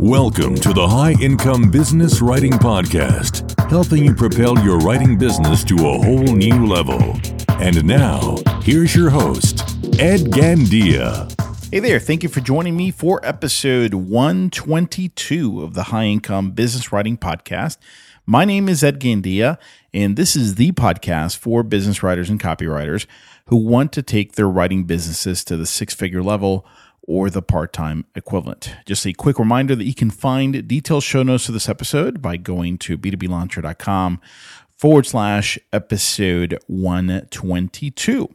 Welcome 0.00 0.54
to 0.54 0.72
the 0.72 0.86
High 0.88 1.14
Income 1.20 1.70
Business 1.70 2.22
Writing 2.22 2.52
Podcast, 2.52 3.68
helping 3.68 4.02
you 4.02 4.14
propel 4.14 4.58
your 4.64 4.78
writing 4.78 5.18
business 5.18 5.62
to 5.64 5.74
a 5.74 5.98
whole 5.98 6.34
new 6.34 6.66
level. 6.66 7.20
And 7.60 7.84
now, 7.84 8.36
here's 8.62 8.96
your 8.96 9.10
host, 9.10 9.60
Ed 9.98 10.30
Gandia. 10.30 11.30
Hey 11.70 11.80
there, 11.80 12.00
thank 12.00 12.22
you 12.22 12.30
for 12.30 12.40
joining 12.40 12.74
me 12.74 12.90
for 12.90 13.20
episode 13.22 13.92
122 13.92 15.62
of 15.62 15.74
the 15.74 15.82
High 15.82 16.06
Income 16.06 16.52
Business 16.52 16.90
Writing 16.90 17.18
Podcast. 17.18 17.76
My 18.24 18.46
name 18.46 18.66
is 18.68 18.82
Ed 18.82 19.00
Gandia, 19.00 19.58
and 19.92 20.16
this 20.16 20.36
is 20.36 20.54
the 20.54 20.72
podcast 20.72 21.36
for 21.36 21.62
business 21.62 22.02
writers 22.02 22.30
and 22.30 22.40
copywriters 22.40 23.04
who 23.48 23.56
want 23.56 23.92
to 23.92 24.02
take 24.02 24.32
their 24.32 24.48
writing 24.48 24.84
businesses 24.84 25.44
to 25.44 25.56
the 25.56 25.66
six 25.66 25.92
figure 25.92 26.22
level 26.22 26.66
or 27.08 27.30
the 27.30 27.42
part 27.42 27.72
time 27.72 28.04
equivalent. 28.14 28.76
Just 28.86 29.06
a 29.06 29.14
quick 29.14 29.38
reminder 29.38 29.74
that 29.74 29.86
you 29.86 29.94
can 29.94 30.10
find 30.10 30.68
detailed 30.68 31.02
show 31.02 31.22
notes 31.22 31.48
of 31.48 31.54
this 31.54 31.68
episode 31.68 32.20
by 32.20 32.36
going 32.36 32.76
to 32.78 32.98
b2blauncher.com 32.98 34.20
forward 34.76 35.06
slash 35.06 35.58
episode 35.72 36.58
122. 36.66 38.28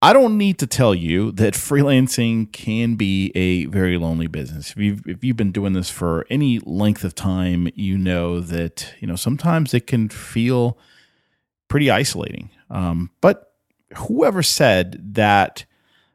I 0.00 0.12
don't 0.12 0.38
need 0.38 0.58
to 0.60 0.66
tell 0.66 0.94
you 0.94 1.32
that 1.32 1.54
freelancing 1.54 2.52
can 2.52 2.94
be 2.94 3.30
a 3.34 3.66
very 3.66 3.98
lonely 3.98 4.28
business. 4.28 4.70
If 4.70 4.76
you've, 4.76 5.06
if 5.06 5.22
you've 5.22 5.36
been 5.36 5.52
doing 5.52 5.72
this 5.72 5.90
for 5.90 6.26
any 6.30 6.60
length 6.60 7.04
of 7.04 7.14
time, 7.14 7.68
you 7.74 7.98
know 7.98 8.40
that 8.40 8.94
you 9.00 9.06
know 9.06 9.16
sometimes 9.16 9.74
it 9.74 9.86
can 9.86 10.08
feel 10.08 10.78
pretty 11.68 11.90
isolating. 11.90 12.50
Um, 12.70 13.10
but 13.20 13.52
whoever 13.96 14.42
said 14.42 15.14
that 15.14 15.64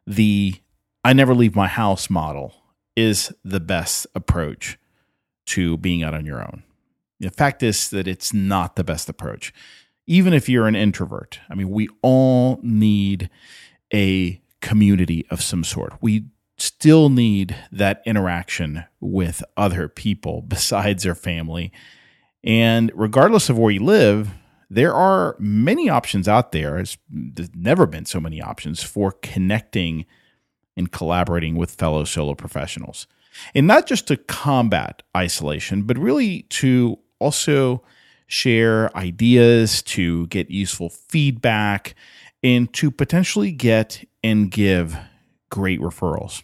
the 0.05 0.55
I 1.07 1.13
never 1.13 1.33
leave 1.33 1.55
my 1.55 1.69
house 1.69 2.09
model 2.09 2.53
is 2.97 3.33
the 3.41 3.61
best 3.61 4.07
approach 4.13 4.77
to 5.45 5.77
being 5.77 6.03
out 6.03 6.13
on 6.13 6.25
your 6.25 6.41
own. 6.41 6.63
The 7.21 7.29
fact 7.29 7.63
is 7.63 7.89
that 7.91 8.09
it's 8.09 8.33
not 8.33 8.75
the 8.75 8.83
best 8.83 9.07
approach. 9.07 9.53
Even 10.05 10.33
if 10.33 10.49
you're 10.49 10.67
an 10.67 10.75
introvert, 10.75 11.39
I 11.49 11.55
mean, 11.55 11.69
we 11.69 11.87
all 12.01 12.59
need 12.61 13.29
a 13.93 14.41
community 14.59 15.25
of 15.29 15.41
some 15.41 15.63
sort. 15.63 15.93
We 16.01 16.25
still 16.57 17.07
need 17.07 17.55
that 17.71 18.01
interaction 18.05 18.83
with 18.99 19.41
other 19.55 19.87
people 19.87 20.41
besides 20.45 21.05
our 21.05 21.15
family. 21.15 21.71
And 22.43 22.91
regardless 22.93 23.49
of 23.49 23.57
where 23.57 23.71
you 23.71 23.81
live, 23.81 24.31
there 24.69 24.93
are 24.93 25.37
many 25.39 25.87
options 25.87 26.27
out 26.27 26.51
there. 26.51 26.83
There's 27.09 27.49
never 27.55 27.85
been 27.85 28.03
so 28.03 28.19
many 28.19 28.41
options 28.41 28.83
for 28.83 29.13
connecting 29.13 30.05
and 30.77 30.91
collaborating 30.91 31.55
with 31.55 31.71
fellow 31.71 32.03
solo 32.03 32.35
professionals. 32.35 33.07
And 33.53 33.67
not 33.67 33.87
just 33.87 34.07
to 34.07 34.17
combat 34.17 35.03
isolation, 35.15 35.83
but 35.83 35.97
really 35.97 36.43
to 36.43 36.97
also 37.19 37.83
share 38.27 38.95
ideas, 38.95 39.81
to 39.81 40.27
get 40.27 40.49
useful 40.49 40.89
feedback, 40.89 41.95
and 42.43 42.71
to 42.73 42.91
potentially 42.91 43.51
get 43.51 44.03
and 44.23 44.51
give 44.51 44.97
great 45.49 45.79
referrals. 45.79 46.43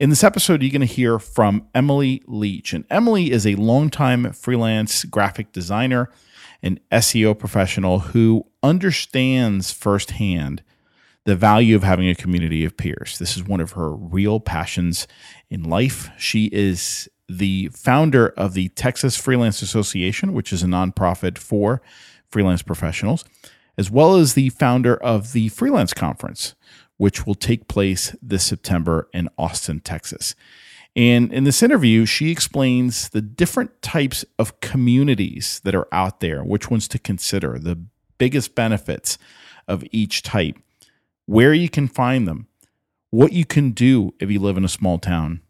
In 0.00 0.10
this 0.10 0.24
episode, 0.24 0.62
you're 0.62 0.70
going 0.70 0.80
to 0.80 0.86
hear 0.86 1.18
from 1.18 1.68
Emily 1.74 2.22
Leach. 2.26 2.72
And 2.72 2.84
Emily 2.88 3.32
is 3.32 3.46
a 3.46 3.56
longtime 3.56 4.32
freelance 4.32 5.04
graphic 5.04 5.52
designer 5.52 6.08
and 6.62 6.80
SEO 6.92 7.38
professional 7.38 7.98
who 7.98 8.46
understands 8.62 9.72
firsthand 9.72 10.62
the 11.28 11.36
value 11.36 11.76
of 11.76 11.82
having 11.82 12.08
a 12.08 12.14
community 12.14 12.64
of 12.64 12.74
peers. 12.74 13.18
This 13.18 13.36
is 13.36 13.44
one 13.44 13.60
of 13.60 13.72
her 13.72 13.94
real 13.94 14.40
passions 14.40 15.06
in 15.50 15.62
life. 15.62 16.08
She 16.16 16.46
is 16.46 17.06
the 17.28 17.68
founder 17.68 18.28
of 18.28 18.54
the 18.54 18.70
Texas 18.70 19.14
Freelance 19.14 19.60
Association, 19.60 20.32
which 20.32 20.54
is 20.54 20.62
a 20.62 20.66
nonprofit 20.66 21.36
for 21.36 21.82
freelance 22.30 22.62
professionals, 22.62 23.26
as 23.76 23.90
well 23.90 24.16
as 24.16 24.32
the 24.32 24.48
founder 24.48 24.96
of 24.96 25.34
the 25.34 25.50
Freelance 25.50 25.92
Conference, 25.92 26.54
which 26.96 27.26
will 27.26 27.34
take 27.34 27.68
place 27.68 28.16
this 28.22 28.46
September 28.46 29.10
in 29.12 29.28
Austin, 29.36 29.80
Texas. 29.80 30.34
And 30.96 31.30
in 31.30 31.44
this 31.44 31.62
interview, 31.62 32.06
she 32.06 32.30
explains 32.30 33.10
the 33.10 33.20
different 33.20 33.82
types 33.82 34.24
of 34.38 34.60
communities 34.60 35.60
that 35.64 35.74
are 35.74 35.88
out 35.92 36.20
there, 36.20 36.42
which 36.42 36.70
ones 36.70 36.88
to 36.88 36.98
consider, 36.98 37.58
the 37.58 37.78
biggest 38.16 38.54
benefits 38.54 39.18
of 39.68 39.84
each 39.92 40.22
type 40.22 40.56
where 41.28 41.52
you 41.52 41.68
can 41.68 41.86
find 41.86 42.26
them, 42.26 42.46
what 43.10 43.34
you 43.34 43.44
can 43.44 43.72
do 43.72 44.14
if 44.18 44.30
you 44.30 44.40
live 44.40 44.56
in 44.56 44.64
a 44.64 44.68
small 44.68 44.98
town, 44.98 45.42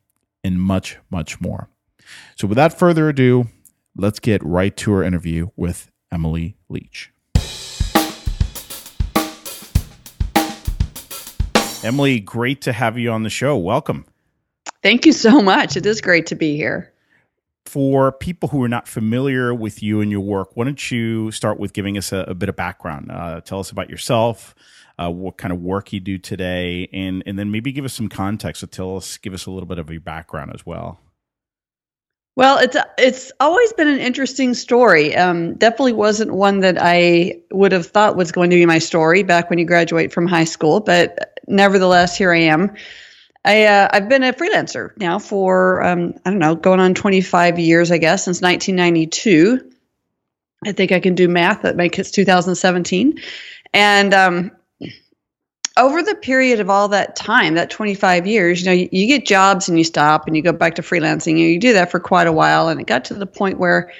and 0.42 0.60
much, 0.60 0.98
much 1.08 1.40
more. 1.40 1.68
So, 2.34 2.48
without 2.48 2.76
further 2.76 3.08
ado, 3.08 3.46
let's 3.96 4.18
get 4.18 4.42
right 4.42 4.76
to 4.78 4.92
our 4.92 5.04
interview 5.04 5.50
with 5.54 5.88
Emily 6.10 6.56
Leach. 6.68 7.12
Emily, 11.84 12.18
great 12.18 12.60
to 12.62 12.72
have 12.72 12.98
you 12.98 13.12
on 13.12 13.22
the 13.22 13.30
show. 13.30 13.56
Welcome. 13.56 14.04
Thank 14.82 15.06
you 15.06 15.12
so 15.12 15.40
much. 15.40 15.76
It 15.76 15.86
is 15.86 16.00
great 16.00 16.26
to 16.26 16.34
be 16.34 16.56
here. 16.56 16.92
For 17.66 18.10
people 18.10 18.48
who 18.48 18.60
are 18.64 18.68
not 18.68 18.88
familiar 18.88 19.54
with 19.54 19.80
you 19.80 20.00
and 20.00 20.10
your 20.10 20.22
work, 20.22 20.56
why 20.56 20.64
don't 20.64 20.90
you 20.90 21.30
start 21.30 21.60
with 21.60 21.72
giving 21.72 21.96
us 21.96 22.10
a, 22.10 22.24
a 22.26 22.34
bit 22.34 22.48
of 22.48 22.56
background? 22.56 23.12
Uh, 23.12 23.40
tell 23.42 23.60
us 23.60 23.70
about 23.70 23.88
yourself, 23.88 24.56
uh, 24.98 25.10
what 25.10 25.36
kind 25.38 25.52
of 25.52 25.60
work 25.60 25.92
you 25.92 26.00
do 26.00 26.18
today, 26.18 26.88
and 26.92 27.22
and 27.26 27.38
then 27.38 27.50
maybe 27.50 27.72
give 27.72 27.84
us 27.84 27.94
some 27.94 28.08
context. 28.08 28.60
So 28.60 28.66
tell 28.66 28.96
us, 28.96 29.16
give 29.18 29.32
us 29.32 29.46
a 29.46 29.50
little 29.50 29.68
bit 29.68 29.78
of 29.78 29.90
your 29.90 30.00
background 30.00 30.52
as 30.54 30.66
well. 30.66 31.00
Well, 32.38 32.58
it's 32.58 32.76
it's 32.98 33.32
always 33.40 33.72
been 33.72 33.88
an 33.88 33.98
interesting 33.98 34.54
story. 34.54 35.16
Um, 35.16 35.54
definitely 35.54 35.94
wasn't 35.94 36.32
one 36.32 36.60
that 36.60 36.76
I 36.80 37.40
would 37.50 37.72
have 37.72 37.86
thought 37.86 38.14
was 38.14 38.30
going 38.30 38.50
to 38.50 38.56
be 38.56 38.64
my 38.64 38.78
story 38.78 39.24
back 39.24 39.50
when 39.50 39.58
you 39.58 39.64
graduate 39.64 40.12
from 40.12 40.28
high 40.28 40.44
school, 40.44 40.78
but 40.78 41.40
nevertheless, 41.48 42.16
here 42.16 42.32
I 42.32 42.42
am. 42.42 42.76
I 43.44 43.64
uh, 43.64 43.88
I've 43.92 44.08
been 44.08 44.22
a 44.22 44.32
freelancer 44.32 44.96
now 44.98 45.18
for 45.18 45.82
um, 45.82 46.14
I 46.24 46.30
don't 46.30 46.38
know, 46.38 46.54
going 46.54 46.78
on 46.78 46.94
25 46.94 47.58
years, 47.58 47.90
I 47.90 47.98
guess, 47.98 48.24
since 48.24 48.40
1992. 48.40 49.72
I 50.64 50.70
think 50.70 50.92
I 50.92 51.00
can 51.00 51.16
do 51.16 51.28
math. 51.28 51.62
That 51.62 51.74
makes 51.74 51.98
it 51.98 52.12
2017, 52.12 53.18
and 53.72 54.14
um, 54.14 54.52
over 55.78 56.02
the 56.02 56.14
period 56.14 56.60
of 56.60 56.68
all 56.68 56.88
that 56.88 57.16
time, 57.16 57.54
that 57.54 57.70
25 57.70 58.26
years, 58.26 58.60
you 58.60 58.66
know, 58.66 58.72
you, 58.72 58.88
you, 58.90 59.06
get 59.06 59.24
jobs 59.24 59.68
and 59.68 59.78
you 59.78 59.84
stop 59.84 60.26
and 60.26 60.36
you 60.36 60.42
go 60.42 60.52
back 60.52 60.74
to 60.74 60.82
freelancing. 60.82 61.32
And 61.32 61.40
you 61.40 61.60
do 61.60 61.74
that 61.74 61.90
for 61.90 62.00
quite 62.00 62.26
a 62.26 62.32
while. 62.32 62.68
And 62.68 62.80
it 62.80 62.86
got 62.86 63.06
to 63.06 63.14
the 63.14 63.26
point 63.26 63.58
where 63.58 63.92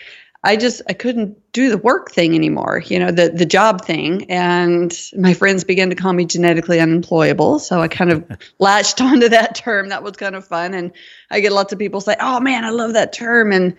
I 0.43 0.57
just 0.57 0.83
I 0.89 0.93
couldn't 0.93 1.53
do 1.53 1.71
the 1.71 1.79
work 1.79 2.13
thing 2.13 2.35
anymore, 2.35 2.83
you 2.85 2.99
know, 2.99 3.11
the 3.11 3.29
the 3.29 3.47
job 3.47 3.85
thing. 3.85 4.31
And 4.31 4.93
my 5.17 5.35
friends 5.35 5.65
began 5.65 5.91
to 5.91 5.97
call 5.97 6.13
me 6.13 6.27
genetically 6.27 6.81
unemployable. 6.81 7.59
So 7.59 7.81
I 7.81 7.89
kind 7.89 8.13
of 8.13 8.39
latched 8.59 9.01
onto 9.01 9.31
that 9.31 9.55
term. 9.55 9.89
That 9.89 10.03
was 10.03 10.17
kind 10.17 10.37
of 10.37 10.47
fun. 10.47 10.75
And 10.75 10.93
I 11.31 11.41
get 11.41 11.53
lots 11.53 11.73
of 11.73 11.79
people 11.79 12.01
say, 12.01 12.17
Oh 12.21 12.41
man, 12.41 12.65
I 12.65 12.71
love 12.71 12.93
that 12.93 13.13
term. 13.13 13.53
And 13.53 13.77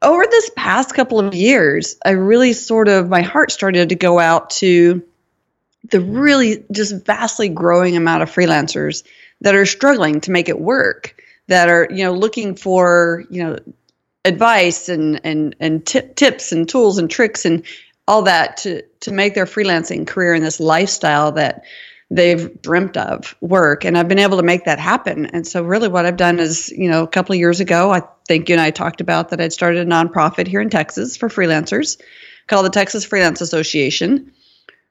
over 0.00 0.24
this 0.24 0.50
past 0.54 0.94
couple 0.94 1.18
of 1.18 1.34
years, 1.34 1.96
I 2.04 2.10
really 2.10 2.52
sort 2.52 2.88
of 2.88 3.08
my 3.08 3.22
heart 3.22 3.50
started 3.50 3.88
to 3.88 3.96
go 3.96 4.20
out 4.20 4.50
to 4.50 5.02
the 5.90 6.00
really 6.00 6.64
just 6.70 7.04
vastly 7.04 7.48
growing 7.48 7.96
amount 7.96 8.22
of 8.22 8.30
freelancers 8.30 9.04
that 9.40 9.54
are 9.54 9.66
struggling 9.66 10.20
to 10.22 10.30
make 10.30 10.48
it 10.48 10.60
work 10.60 11.22
that 11.48 11.68
are 11.68 11.88
you 11.90 12.04
know 12.04 12.12
looking 12.12 12.54
for 12.54 13.24
you 13.30 13.42
know 13.42 13.58
advice 14.24 14.88
and 14.88 15.20
and 15.24 15.56
and 15.60 15.86
tip, 15.86 16.14
tips 16.14 16.52
and 16.52 16.68
tools 16.68 16.98
and 16.98 17.10
tricks 17.10 17.44
and 17.44 17.64
all 18.06 18.22
that 18.22 18.58
to 18.58 18.82
to 19.00 19.12
make 19.12 19.34
their 19.34 19.46
freelancing 19.46 20.06
career 20.06 20.34
in 20.34 20.42
this 20.42 20.60
lifestyle 20.60 21.32
that 21.32 21.64
they've 22.10 22.60
dreamt 22.62 22.96
of 22.96 23.36
work. 23.42 23.84
And 23.84 23.98
I've 23.98 24.08
been 24.08 24.18
able 24.18 24.38
to 24.38 24.42
make 24.42 24.64
that 24.64 24.78
happen. 24.78 25.26
And 25.26 25.46
so 25.46 25.62
really 25.62 25.88
what 25.88 26.06
I've 26.06 26.16
done 26.16 26.38
is 26.38 26.70
you 26.70 26.88
know 26.88 27.02
a 27.02 27.08
couple 27.08 27.34
of 27.34 27.38
years 27.38 27.60
ago 27.60 27.90
I 27.90 28.02
think 28.26 28.48
you 28.48 28.54
and 28.54 28.62
I 28.62 28.70
talked 28.70 29.00
about 29.00 29.30
that 29.30 29.40
I'd 29.40 29.52
started 29.52 29.86
a 29.86 29.90
nonprofit 29.90 30.46
here 30.46 30.60
in 30.60 30.70
Texas 30.70 31.16
for 31.16 31.28
freelancers 31.28 32.00
called 32.46 32.66
the 32.66 32.70
Texas 32.70 33.04
Freelance 33.04 33.40
Association 33.40 34.32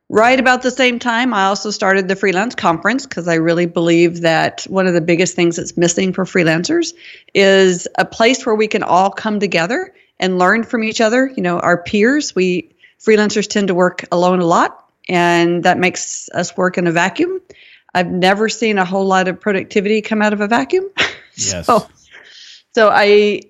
Right 0.09 0.39
about 0.39 0.62
the 0.62 0.71
same 0.71 1.00
time, 1.00 1.33
I 1.33 1.45
also 1.45 1.69
started 1.69 2.07
the 2.07 2.15
freelance 2.15 2.56
conference 2.56 3.06
because 3.06 3.27
I 3.27 3.36
really 3.36 3.65
believe 3.65 4.21
that 4.21 4.63
one 4.69 4.88
of 4.88 4.94
the 4.94 5.01
biggest 5.01 5.36
things 5.36 5.57
that's 5.57 5.75
missing 5.75 6.13
for 6.13 6.24
freelancers 6.24 6.94
is 7.33 7.89
a 7.98 8.06
place 8.06 8.45
where 8.45 8.56
we 8.56 8.69
can 8.69 8.83
all 8.83 9.09
come 9.09 9.42
together 9.42 9.94
and 10.18 10.39
learn 10.39 10.63
from 10.63 10.86
each 10.86 11.01
other. 11.01 11.30
You 11.36 11.44
know, 11.44 11.59
our 11.59 11.83
peers, 11.83 12.33
we 12.33 12.74
freelancers 13.00 13.50
tend 13.50 13.68
to 13.68 13.75
work 13.75 14.06
alone 14.09 14.39
a 14.39 14.45
lot, 14.45 14.89
and 15.09 15.63
that 15.63 15.77
makes 15.77 16.30
us 16.33 16.56
work 16.56 16.77
in 16.77 16.88
a 16.88 16.92
vacuum. 16.94 17.42
I've 17.94 18.09
never 18.09 18.48
seen 18.48 18.77
a 18.77 18.86
whole 18.86 19.06
lot 19.06 19.27
of 19.27 19.42
productivity 19.42 20.01
come 20.01 20.21
out 20.21 20.33
of 20.33 20.42
a 20.42 20.48
vacuum. 20.48 20.89
Yes. 21.39 21.68
so, 21.68 21.88
so 22.74 22.89
I 22.92 23.42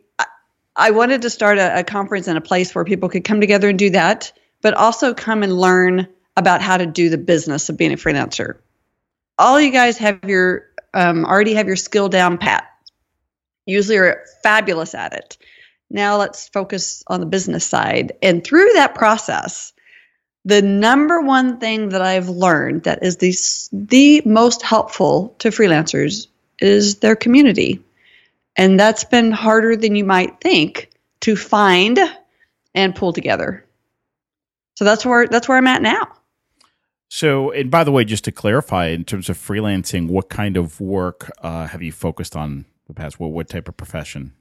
I 0.75 0.91
wanted 0.91 1.21
to 1.21 1.29
start 1.29 1.57
a, 1.57 1.79
a 1.79 1.83
conference 1.85 2.27
in 2.27 2.35
a 2.35 2.41
place 2.41 2.75
where 2.75 2.83
people 2.83 3.07
could 3.07 3.23
come 3.23 3.39
together 3.39 3.69
and 3.69 3.79
do 3.79 3.91
that, 3.91 4.33
but 4.61 4.73
also 4.73 5.13
come 5.13 5.41
and 5.41 5.57
learn 5.57 6.09
about 6.37 6.61
how 6.61 6.77
to 6.77 6.85
do 6.85 7.09
the 7.09 7.17
business 7.17 7.67
of 7.67 7.77
being 7.77 7.91
a 7.91 7.97
freelancer. 7.97 8.59
All 9.37 9.59
you 9.59 9.71
guys 9.71 9.97
have 9.97 10.23
your 10.23 10.67
um, 10.93 11.25
already 11.25 11.55
have 11.55 11.67
your 11.67 11.75
skill 11.75 12.09
down 12.09 12.37
pat. 12.37 12.65
usually 13.65 13.97
are 13.97 14.23
fabulous 14.43 14.95
at 14.95 15.13
it. 15.13 15.37
Now 15.89 16.17
let's 16.17 16.47
focus 16.49 17.03
on 17.07 17.19
the 17.19 17.25
business 17.25 17.65
side. 17.65 18.13
And 18.21 18.43
through 18.43 18.73
that 18.73 18.95
process, 18.95 19.73
the 20.45 20.61
number 20.61 21.21
one 21.21 21.59
thing 21.59 21.89
that 21.89 22.01
I've 22.01 22.29
learned 22.29 22.83
that 22.83 23.03
is 23.03 23.17
the, 23.17 23.35
the 23.73 24.21
most 24.25 24.61
helpful 24.61 25.35
to 25.39 25.49
freelancers 25.49 26.27
is 26.59 26.97
their 26.97 27.15
community. 27.15 27.83
And 28.55 28.79
that's 28.79 29.03
been 29.03 29.31
harder 29.31 29.75
than 29.75 29.95
you 29.95 30.05
might 30.05 30.39
think 30.39 30.89
to 31.21 31.35
find 31.35 31.99
and 32.73 32.95
pull 32.95 33.13
together. 33.13 33.65
So 34.75 34.85
that's 34.85 35.05
where 35.05 35.27
that's 35.27 35.47
where 35.47 35.57
I'm 35.57 35.67
at 35.67 35.81
now. 35.81 36.13
So, 37.09 37.51
and 37.51 37.71
by 37.71 37.83
the 37.83 37.91
way, 37.91 38.03
just 38.03 38.25
to 38.25 38.31
clarify, 38.31 38.87
in 38.87 39.05
terms 39.05 39.29
of 39.29 39.37
freelancing, 39.37 40.07
what 40.07 40.29
kind 40.29 40.57
of 40.57 40.81
work 40.81 41.31
uh, 41.41 41.67
have 41.67 41.81
you 41.81 41.91
focused 41.91 42.35
on 42.35 42.65
the 42.87 42.93
past? 42.93 43.19
What 43.19 43.31
what 43.31 43.49
type 43.49 43.69
of 43.69 43.77
profession? 43.77 44.33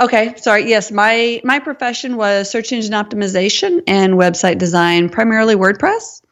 Okay, 0.00 0.34
sorry. 0.36 0.68
Yes, 0.68 0.90
my 0.90 1.40
my 1.44 1.58
profession 1.58 2.16
was 2.16 2.50
search 2.50 2.72
engine 2.72 2.92
optimization 2.92 3.82
and 3.86 4.14
website 4.14 4.58
design, 4.58 5.08
primarily 5.08 5.54
WordPress 5.54 6.22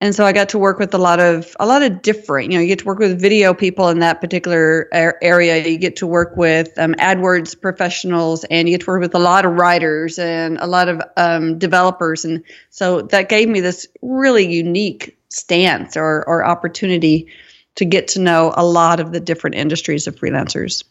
and 0.00 0.14
so 0.14 0.24
I 0.24 0.32
got 0.32 0.48
to 0.50 0.58
work 0.58 0.78
with 0.78 0.94
a 0.94 0.98
lot 0.98 1.18
of 1.18 1.56
a 1.58 1.66
lot 1.66 1.82
of 1.82 2.02
different. 2.02 2.52
You 2.52 2.58
know, 2.58 2.62
you 2.62 2.68
get 2.68 2.78
to 2.80 2.84
work 2.84 3.00
with 3.00 3.20
video 3.20 3.52
people 3.52 3.88
in 3.88 3.98
that 3.98 4.20
particular 4.20 4.88
area. 4.92 5.66
You 5.66 5.76
get 5.76 5.96
to 5.96 6.06
work 6.06 6.36
with 6.36 6.70
um, 6.78 6.94
AdWords 6.94 7.60
professionals, 7.60 8.44
and 8.44 8.68
you 8.68 8.74
get 8.74 8.84
to 8.84 8.90
work 8.90 9.00
with 9.00 9.14
a 9.14 9.18
lot 9.18 9.44
of 9.44 9.54
writers 9.54 10.18
and 10.18 10.56
a 10.58 10.66
lot 10.68 10.88
of 10.88 11.02
um, 11.16 11.58
developers. 11.58 12.24
And 12.24 12.44
so 12.70 13.02
that 13.02 13.28
gave 13.28 13.48
me 13.48 13.60
this 13.60 13.88
really 14.00 14.46
unique 14.46 15.18
stance 15.30 15.96
or 15.96 16.24
or 16.28 16.44
opportunity 16.44 17.26
to 17.74 17.84
get 17.84 18.08
to 18.08 18.20
know 18.20 18.52
a 18.56 18.64
lot 18.64 19.00
of 19.00 19.12
the 19.12 19.20
different 19.20 19.56
industries 19.56 20.06
of 20.06 20.14
freelancers. 20.14 20.84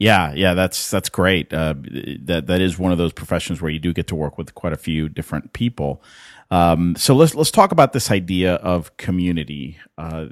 Yeah, 0.00 0.32
yeah, 0.34 0.54
that's 0.54 0.90
that's 0.90 1.08
great. 1.08 1.52
Uh, 1.52 1.74
that 2.22 2.46
that 2.46 2.60
is 2.60 2.78
one 2.78 2.90
of 2.90 2.98
those 2.98 3.12
professions 3.12 3.60
where 3.60 3.70
you 3.70 3.78
do 3.78 3.92
get 3.92 4.08
to 4.08 4.16
work 4.16 4.38
with 4.38 4.54
quite 4.54 4.72
a 4.72 4.76
few 4.76 5.08
different 5.08 5.52
people. 5.52 6.02
Um, 6.50 6.96
so 6.96 7.14
let's 7.14 7.34
let's 7.34 7.50
talk 7.50 7.72
about 7.72 7.92
this 7.92 8.10
idea 8.10 8.54
of 8.54 8.96
community. 8.96 9.78
Uh, 9.96 10.26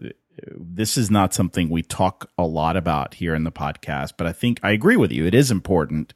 this 0.57 0.97
is 0.97 1.11
not 1.11 1.35
something 1.35 1.69
we 1.69 1.83
talk 1.83 2.31
a 2.39 2.45
lot 2.45 2.77
about 2.77 3.15
here 3.15 3.35
in 3.35 3.45
the 3.45 3.53
podcast, 3.53 4.15
but 4.17 4.27
I 4.27 4.33
think 4.33 4.61
I 4.63 4.71
agree 4.71 4.97
with 4.97 5.13
you. 5.13 5.27
It 5.27 5.35
is 5.35 5.51
important. 5.51 6.15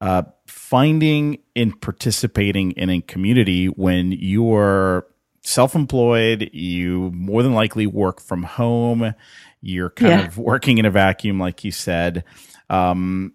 Uh, 0.00 0.22
finding 0.46 1.38
and 1.56 1.78
participating 1.80 2.70
in 2.72 2.88
a 2.88 3.00
community 3.00 3.66
when 3.66 4.12
you're 4.12 5.06
self-employed, 5.42 6.50
you 6.52 7.10
more 7.12 7.42
than 7.42 7.52
likely 7.52 7.86
work 7.86 8.20
from 8.20 8.44
home. 8.44 9.14
You're 9.60 9.90
kind 9.90 10.20
yeah. 10.20 10.26
of 10.26 10.38
working 10.38 10.78
in 10.78 10.84
a 10.84 10.90
vacuum, 10.90 11.40
like 11.40 11.64
you 11.64 11.72
said. 11.72 12.24
Um, 12.70 13.32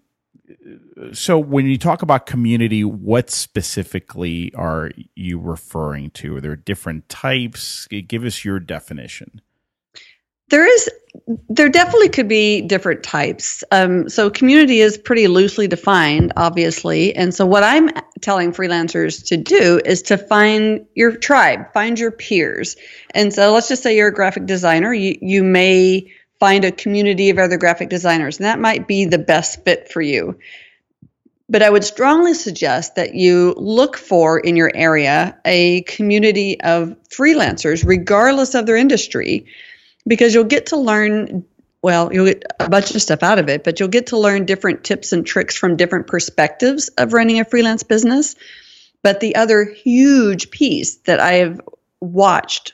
so 1.13 1.37
when 1.37 1.65
you 1.65 1.77
talk 1.77 2.01
about 2.01 2.25
community, 2.25 2.83
what 2.83 3.29
specifically 3.29 4.53
are 4.55 4.91
you 5.15 5.39
referring 5.39 6.11
to? 6.11 6.37
Are 6.37 6.41
there 6.41 6.55
different 6.55 7.09
types? 7.09 7.87
Give 7.87 8.23
us 8.23 8.43
your 8.45 8.59
definition. 8.59 9.41
There 10.49 10.67
is, 10.67 10.89
there 11.49 11.69
definitely 11.69 12.09
could 12.09 12.27
be 12.27 12.61
different 12.61 13.01
types. 13.01 13.63
Um, 13.71 14.07
so 14.09 14.29
community 14.29 14.81
is 14.81 14.97
pretty 14.97 15.27
loosely 15.27 15.67
defined, 15.67 16.33
obviously. 16.37 17.15
And 17.15 17.33
so 17.33 17.45
what 17.45 17.63
I'm 17.63 17.89
telling 18.21 18.51
freelancers 18.51 19.25
to 19.27 19.37
do 19.37 19.81
is 19.83 20.03
to 20.03 20.17
find 20.17 20.85
your 20.93 21.15
tribe, 21.15 21.73
find 21.73 21.97
your 21.97 22.11
peers. 22.11 22.75
And 23.11 23.33
so 23.33 23.51
let's 23.51 23.67
just 23.67 23.81
say 23.81 23.95
you're 23.95 24.09
a 24.09 24.13
graphic 24.13 24.45
designer. 24.45 24.93
You, 24.93 25.17
you 25.21 25.43
may 25.43 26.11
find 26.43 26.65
a 26.65 26.73
community 26.73 27.29
of 27.29 27.37
other 27.37 27.55
graphic 27.55 27.87
designers, 27.87 28.37
and 28.37 28.43
that 28.43 28.59
might 28.59 28.85
be 28.85 29.05
the 29.05 29.17
best 29.17 29.63
fit 29.63 29.89
for 29.89 30.01
you. 30.01 30.37
But 31.47 31.63
I 31.63 31.69
would 31.69 31.85
strongly 31.85 32.33
suggest 32.33 32.95
that 32.95 33.15
you 33.15 33.53
look 33.55 33.95
for 33.95 34.41
in 34.41 34.57
your 34.57 34.69
area 34.75 35.39
a 35.45 35.83
community 35.83 36.59
of 36.59 36.97
freelancers, 37.07 37.87
regardless 37.87 38.55
of 38.55 38.65
their 38.65 38.75
industry, 38.75 39.45
because 40.05 40.33
you'll 40.33 40.43
get 40.43 40.65
to 40.65 40.75
learn. 40.75 41.45
Well, 41.81 42.13
you'll 42.13 42.25
get 42.25 42.43
a 42.59 42.67
bunch 42.67 42.93
of 42.93 43.01
stuff 43.01 43.23
out 43.23 43.39
of 43.39 43.47
it, 43.47 43.63
but 43.63 43.79
you'll 43.79 43.87
get 43.87 44.07
to 44.07 44.17
learn 44.17 44.43
different 44.43 44.83
tips 44.83 45.13
and 45.13 45.25
tricks 45.25 45.55
from 45.55 45.77
different 45.77 46.07
perspectives 46.07 46.89
of 46.97 47.13
running 47.13 47.39
a 47.39 47.45
freelance 47.45 47.83
business. 47.83 48.35
But 49.01 49.21
the 49.21 49.37
other 49.37 49.63
huge 49.63 50.51
piece 50.51 50.97
that 51.05 51.21
I 51.21 51.35
have 51.35 51.61
watched, 52.01 52.73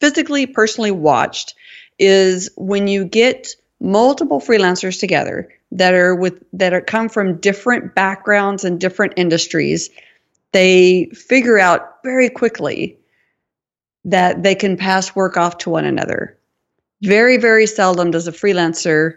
physically, 0.00 0.46
personally 0.46 0.90
watched, 0.90 1.54
is 2.00 2.50
when 2.56 2.88
you 2.88 3.04
get 3.04 3.54
multiple 3.78 4.40
freelancers 4.40 4.98
together 4.98 5.48
that 5.70 5.94
are 5.94 6.14
with 6.14 6.42
that 6.52 6.72
are 6.72 6.80
come 6.80 7.08
from 7.08 7.36
different 7.36 7.94
backgrounds 7.94 8.64
and 8.64 8.80
different 8.80 9.12
industries 9.16 9.90
they 10.52 11.08
figure 11.14 11.58
out 11.58 12.02
very 12.02 12.28
quickly 12.28 12.98
that 14.04 14.42
they 14.42 14.54
can 14.54 14.76
pass 14.76 15.14
work 15.14 15.36
off 15.36 15.58
to 15.58 15.70
one 15.70 15.84
another. 15.84 16.36
Very 17.02 17.36
very 17.36 17.66
seldom 17.66 18.10
does 18.10 18.26
a 18.26 18.32
freelancer 18.32 19.14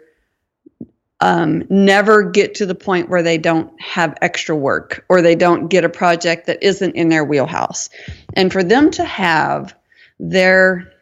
um, 1.19 1.63
never 1.69 2.23
get 2.23 2.55
to 2.55 2.65
the 2.65 2.75
point 2.75 3.09
where 3.09 3.23
they 3.23 3.37
don't 3.37 3.71
have 3.81 4.17
extra 4.21 4.55
work 4.55 5.05
or 5.07 5.21
they 5.21 5.35
don't 5.35 5.69
get 5.69 5.85
a 5.85 5.89
project 5.89 6.47
that 6.47 6.61
isn't 6.61 6.95
in 6.95 7.07
their 7.07 7.23
wheelhouse. 7.23 7.89
And 8.35 8.51
for 8.51 8.61
them 8.61 8.91
to 8.91 9.05
have 9.05 9.73
their 10.19 10.92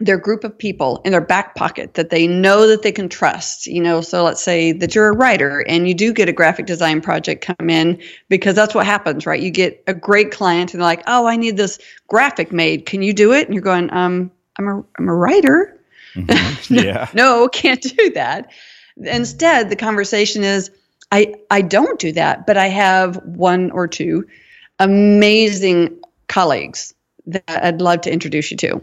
their 0.00 0.16
group 0.16 0.44
of 0.44 0.56
people 0.56 1.00
in 1.04 1.12
their 1.12 1.20
back 1.20 1.56
pocket 1.56 1.94
that 1.94 2.10
they 2.10 2.26
know 2.26 2.68
that 2.68 2.82
they 2.82 2.92
can 2.92 3.08
trust 3.08 3.66
you 3.66 3.82
know 3.82 4.00
so 4.00 4.22
let's 4.22 4.42
say 4.42 4.70
that 4.72 4.94
you're 4.94 5.08
a 5.08 5.16
writer 5.16 5.64
and 5.68 5.88
you 5.88 5.94
do 5.94 6.12
get 6.12 6.28
a 6.28 6.32
graphic 6.32 6.66
design 6.66 7.00
project 7.00 7.44
come 7.44 7.68
in 7.68 8.00
because 8.28 8.54
that's 8.54 8.74
what 8.74 8.86
happens 8.86 9.26
right? 9.26 9.40
You 9.40 9.50
get 9.50 9.82
a 9.86 9.94
great 9.94 10.30
client 10.30 10.72
and 10.72 10.80
they're 10.80 10.88
like 10.88 11.02
oh 11.06 11.26
i 11.26 11.36
need 11.36 11.56
this 11.56 11.78
graphic 12.06 12.52
made. 12.52 12.86
Can 12.86 13.02
you 13.02 13.12
do 13.12 13.32
it? 13.32 13.46
And 13.46 13.54
you're 13.54 13.62
going 13.62 13.92
um 13.92 14.30
i'm 14.58 14.68
a 14.68 14.84
i'm 14.98 15.08
a 15.08 15.14
writer. 15.14 15.78
Mm-hmm. 16.14 16.74
yeah. 16.74 17.08
No 17.14 17.48
can't 17.48 17.82
do 17.82 18.10
that. 18.10 18.50
Instead 18.96 19.68
the 19.68 19.76
conversation 19.76 20.44
is 20.44 20.70
i 21.10 21.34
i 21.50 21.60
don't 21.60 21.98
do 21.98 22.12
that 22.12 22.46
but 22.46 22.56
i 22.56 22.66
have 22.66 23.16
one 23.24 23.70
or 23.72 23.88
two 23.88 24.26
amazing 24.78 25.98
colleagues 26.28 26.94
that 27.26 27.42
i'd 27.64 27.80
love 27.80 28.00
to 28.02 28.12
introduce 28.12 28.50
you 28.50 28.56
to 28.56 28.82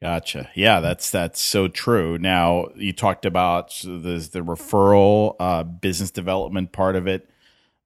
Gotcha. 0.00 0.48
Yeah, 0.54 0.80
that's 0.80 1.10
that's 1.10 1.40
so 1.40 1.66
true. 1.66 2.18
Now 2.18 2.68
you 2.76 2.92
talked 2.92 3.26
about 3.26 3.70
the 3.82 4.28
the 4.32 4.40
referral, 4.40 5.34
uh, 5.40 5.64
business 5.64 6.12
development 6.12 6.70
part 6.70 6.94
of 6.94 7.08
it, 7.08 7.28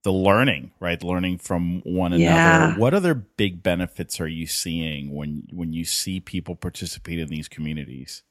the 0.03 0.13
learning, 0.13 0.73
right? 0.79 1.03
Learning 1.03 1.39
from 1.39 1.81
one 1.85 2.13
another. 2.13 2.79
What 2.79 2.93
other 2.93 3.15
big 3.15 3.63
benefits 3.63 4.21
are 4.21 4.29
you 4.29 4.47
seeing 4.47 5.15
when 5.15 5.45
when 5.53 5.73
you 5.73 5.87
see 5.87 6.21
people 6.21 6.55
participate 6.55 7.19
in 7.19 7.29
these 7.29 7.49
communities? 7.49 8.23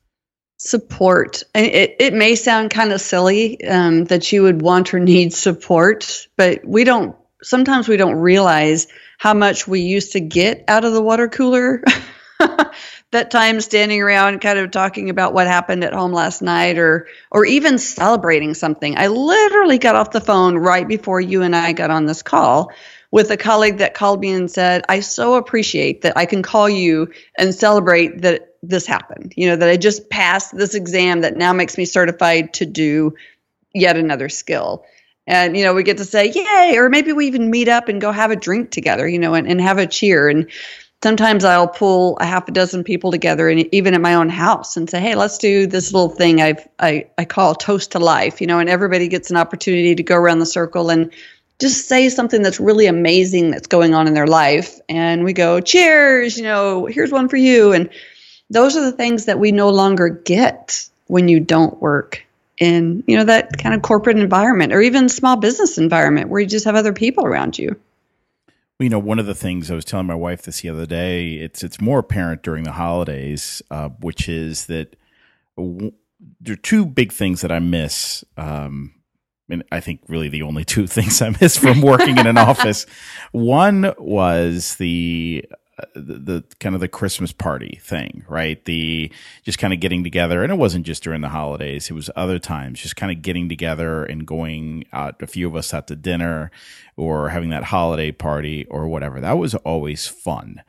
Support. 0.58 1.42
It 1.56 1.96
it 2.00 2.14
may 2.14 2.36
sound 2.36 2.70
kind 2.70 2.94
of 2.94 3.02
silly 3.02 3.66
um, 3.66 4.06
that 4.06 4.32
you 4.32 4.44
would 4.44 4.62
want 4.62 4.94
or 4.94 5.00
need 5.00 5.34
support, 5.34 6.28
but 6.38 6.64
we 6.64 6.84
don't. 6.84 7.16
Sometimes 7.42 7.88
we 7.88 7.98
don't 7.98 8.18
realize 8.18 8.88
how 9.18 9.34
much 9.34 9.68
we 9.68 9.82
used 9.82 10.12
to 10.12 10.20
get 10.20 10.66
out 10.68 10.86
of 10.86 10.94
the 10.94 11.02
water 11.02 11.28
cooler. 11.28 11.84
that 13.12 13.32
time 13.32 13.62
standing 13.62 14.02
around 14.02 14.40
kind 14.40 14.60
of 14.60 14.72
talking 14.72 15.10
about 15.10 15.34
what 15.34 15.48
happened 15.48 15.84
at 15.84 15.94
home 15.94 16.14
last 16.14 16.42
night 16.42 16.78
or 16.78 17.08
or 17.32 17.46
even 17.46 17.78
celebrating 17.78 18.54
something. 18.54 18.98
I 18.98 19.08
literally 19.08 19.78
got 19.78 19.96
off 19.96 20.12
the 20.12 20.22
phone 20.22 20.58
right 20.58 20.88
before 20.88 21.22
you 21.22 21.42
and 21.42 21.56
I 21.56 21.74
got 21.74 21.92
on 21.92 22.06
this 22.06 22.22
call 22.22 22.72
with 23.12 23.30
a 23.30 23.38
colleague 23.38 23.78
that 23.80 23.94
called 23.94 24.22
me 24.22 24.32
and 24.32 24.50
said, 24.50 24.84
"I 24.90 25.02
so 25.02 25.36
appreciate 25.36 26.02
that 26.02 26.18
I 26.18 26.26
can 26.26 26.42
call 26.42 26.70
you 26.70 27.12
and 27.38 27.54
celebrate 27.54 28.22
that 28.22 28.56
this 28.64 28.86
happened. 28.86 29.34
You 29.36 29.48
know, 29.48 29.56
that 29.56 29.70
I 29.70 29.78
just 29.78 30.10
passed 30.10 30.56
this 30.56 30.76
exam 30.76 31.22
that 31.22 31.38
now 31.38 31.54
makes 31.54 31.78
me 31.78 31.86
certified 31.86 32.54
to 32.56 32.66
do 32.66 33.14
yet 33.74 33.98
another 33.98 34.30
skill." 34.30 34.86
And 35.28 35.56
you 35.56 35.64
know, 35.64 35.74
we 35.74 35.84
get 35.84 35.98
to 35.98 36.06
say, 36.06 36.32
"Yay!" 36.32 36.78
or 36.78 36.90
maybe 36.90 37.14
we 37.14 37.28
even 37.28 37.52
meet 37.52 37.68
up 37.68 37.90
and 37.90 38.02
go 38.02 38.12
have 38.12 38.32
a 38.32 38.36
drink 38.36 38.72
together, 38.72 39.08
you 39.08 39.20
know, 39.20 39.34
and, 39.34 39.48
and 39.48 39.62
have 39.62 39.78
a 39.78 39.86
cheer 39.86 40.30
and 40.30 40.50
sometimes 41.04 41.44
I'll 41.44 41.68
pull 41.68 42.18
a 42.20 42.26
half 42.26 42.48
a 42.48 42.52
dozen 42.52 42.84
people 42.84 43.12
together 43.12 43.50
and 43.50 43.74
even 43.74 43.94
at 43.94 44.02
my 44.02 44.16
own 44.16 44.30
house 44.30 44.78
and 44.78 44.90
say, 44.90 45.00
Hey, 45.00 45.16
let's 45.16 45.38
do 45.38 45.68
this 45.68 45.94
little 45.94 46.10
thing 46.10 46.42
I've, 46.42 46.68
I, 46.80 47.08
I 47.18 47.26
call 47.26 47.56
toast 47.56 47.94
to 47.94 48.00
life, 48.00 48.42
you 48.42 48.48
know, 48.48 48.60
and 48.60 48.70
everybody 48.70 49.08
gets 49.08 49.32
an 49.32 49.38
opportunity 49.38 49.96
to 49.96 50.04
go 50.04 50.16
around 50.16 50.40
the 50.40 50.46
circle 50.46 50.90
and 50.90 51.12
just 51.60 51.88
say 51.88 52.10
something 52.10 52.42
that's 52.42 52.60
really 52.60 52.88
amazing 52.88 53.52
that's 53.52 53.68
going 53.68 53.94
on 53.94 54.08
in 54.08 54.14
their 54.14 54.28
life. 54.28 54.80
And 54.90 55.24
we 55.24 55.34
go, 55.34 55.60
cheers, 55.60 56.38
you 56.38 56.44
know, 56.44 56.86
here's 56.86 57.12
one 57.12 57.30
for 57.30 57.38
you. 57.38 57.72
And 57.72 57.90
those 58.50 58.76
are 58.76 58.82
the 58.82 58.92
things 58.92 59.26
that 59.26 59.40
we 59.40 59.52
no 59.52 59.70
longer 59.70 60.10
get 60.10 60.88
when 61.08 61.28
you 61.28 61.40
don't 61.40 61.80
work 61.80 62.26
in, 62.58 63.04
you 63.08 63.18
know, 63.18 63.26
that 63.26 63.58
kind 63.58 63.76
of 63.76 63.82
corporate 63.82 64.18
environment 64.18 64.74
or 64.74 64.82
even 64.82 65.08
small 65.08 65.36
business 65.36 65.78
environment 65.78 66.30
where 66.30 66.42
you 66.42 66.48
just 66.48 66.66
have 66.66 66.76
other 66.76 66.94
people 66.94 67.26
around 67.26 67.58
you 67.58 67.80
you 68.82 68.90
know, 68.90 69.00
one 69.00 69.20
of 69.20 69.26
the 69.26 69.36
things 69.36 69.70
I 69.70 69.76
was 69.76 69.86
telling 69.86 70.08
my 70.08 70.16
wife 70.16 70.44
this 70.44 70.62
the 70.62 70.70
other 70.70 70.86
day, 70.86 71.36
it's 71.36 71.64
it's 71.64 71.80
more 71.80 72.00
apparent 72.00 72.44
during 72.44 72.64
the 72.64 72.72
holidays, 72.74 73.62
uh, 73.72 73.90
which 73.90 74.28
is 74.28 74.66
that 74.66 74.96
w- 75.58 75.94
there 76.40 76.54
are 76.54 76.58
two 76.58 76.86
big 76.86 77.12
things 77.12 77.42
that 77.42 77.52
I 77.52 77.60
miss 77.60 78.24
um, 78.38 78.94
and 79.52 79.64
I 79.72 79.82
think 79.82 80.02
really 80.08 80.30
the 80.30 80.42
only 80.42 80.64
two 80.66 80.88
things 80.88 81.22
I 81.22 81.36
miss 81.42 81.58
from 81.58 81.82
working 81.82 82.18
in 82.18 82.26
an 82.26 82.38
office. 82.38 82.86
One 83.32 83.94
was 83.98 84.76
the, 84.76 85.46
the, 85.94 86.14
the 86.18 86.44
kind 86.60 86.76
of 86.76 86.82
the 86.82 86.88
Christmas 86.88 87.32
party 87.32 87.80
thing, 87.82 88.24
right? 88.28 88.64
The 88.66 89.12
just 89.44 89.58
kind 89.58 89.74
of 89.74 89.80
getting 89.80 90.04
together, 90.04 90.44
and 90.44 90.52
it 90.52 90.58
wasn't 90.58 90.86
just 90.86 91.04
during 91.04 91.22
the 91.22 91.30
holidays; 91.30 91.90
it 91.90 91.94
was 91.94 92.10
other 92.16 92.40
times. 92.40 92.82
Just 92.82 92.96
kind 92.96 93.12
of 93.12 93.22
getting 93.22 93.50
together 93.50 94.04
and 94.04 94.26
going 94.26 94.86
out. 94.94 95.22
A 95.22 95.28
few 95.28 95.48
of 95.48 95.56
us 95.56 95.74
out 95.74 95.88
to 95.88 95.96
dinner, 95.96 96.52
or 96.98 97.30
having 97.30 97.50
that 97.50 97.66
holiday 97.66 98.12
party, 98.12 98.66
or 98.66 98.88
whatever. 98.88 99.20
That 99.20 99.38
was 99.38 99.56
always 99.56 100.08
fun. 100.08 100.62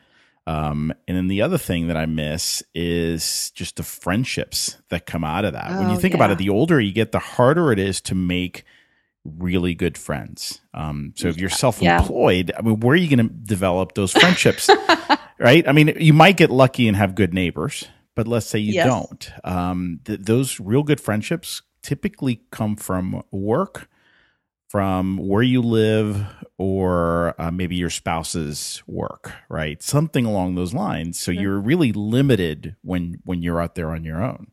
Um, 0.46 0.92
and 1.06 1.16
then 1.16 1.28
the 1.28 1.42
other 1.42 1.58
thing 1.58 1.86
that 1.86 1.96
I 1.96 2.06
miss 2.06 2.62
is 2.74 3.50
just 3.52 3.76
the 3.76 3.84
friendships 3.84 4.76
that 4.88 5.06
come 5.06 5.22
out 5.22 5.44
of 5.44 5.52
that. 5.52 5.70
Oh, 5.70 5.78
when 5.78 5.90
you 5.90 5.96
oh, 5.96 5.98
think 5.98 6.12
yeah. 6.12 6.18
about 6.18 6.30
it, 6.32 6.38
the 6.38 6.48
older 6.48 6.80
you 6.80 6.92
get, 6.92 7.12
the 7.12 7.20
harder 7.20 7.70
it 7.70 7.78
is 7.78 8.00
to 8.02 8.14
make 8.14 8.64
really 9.24 9.74
good 9.74 9.96
friends. 9.96 10.60
Um, 10.74 11.12
so 11.16 11.28
if 11.28 11.38
you're 11.38 11.50
self-employed, 11.50 12.50
yeah. 12.50 12.58
I 12.58 12.62
mean, 12.62 12.80
where 12.80 12.94
are 12.94 12.96
you 12.96 13.14
going 13.14 13.28
to 13.28 13.34
develop 13.34 13.94
those 13.94 14.12
friendships? 14.12 14.68
right? 15.38 15.66
I 15.66 15.72
mean, 15.72 15.94
you 15.98 16.12
might 16.12 16.36
get 16.36 16.50
lucky 16.50 16.88
and 16.88 16.96
have 16.96 17.14
good 17.14 17.32
neighbors, 17.34 17.86
but 18.14 18.26
let's 18.26 18.46
say 18.46 18.58
you 18.58 18.74
yes. 18.74 18.86
don't. 18.86 19.30
Um, 19.44 20.00
th- 20.04 20.20
those 20.20 20.60
real 20.60 20.82
good 20.82 21.00
friendships 21.00 21.62
typically 21.82 22.42
come 22.50 22.76
from 22.76 23.22
work 23.30 23.88
from 24.72 25.18
where 25.18 25.42
you 25.42 25.60
live 25.60 26.24
or 26.56 27.34
uh, 27.38 27.50
maybe 27.50 27.76
your 27.76 27.90
spouse's 27.90 28.82
work, 28.86 29.32
right? 29.50 29.82
Something 29.82 30.24
along 30.24 30.54
those 30.54 30.72
lines. 30.72 31.20
So 31.20 31.30
you're 31.30 31.58
really 31.58 31.92
limited 31.92 32.76
when 32.80 33.20
when 33.24 33.42
you're 33.42 33.60
out 33.60 33.74
there 33.74 33.90
on 33.90 34.02
your 34.02 34.22
own. 34.22 34.51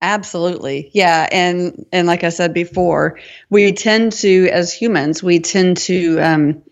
Absolutely. 0.00 0.90
Yeah, 0.94 1.28
and 1.32 1.84
and 1.92 2.06
like 2.06 2.22
I 2.22 2.28
said 2.28 2.54
before, 2.54 3.18
we 3.50 3.72
tend 3.72 4.12
to 4.12 4.48
as 4.52 4.72
humans, 4.72 5.22
we 5.22 5.40
tend 5.40 5.78
to 5.78 6.18
um 6.20 6.62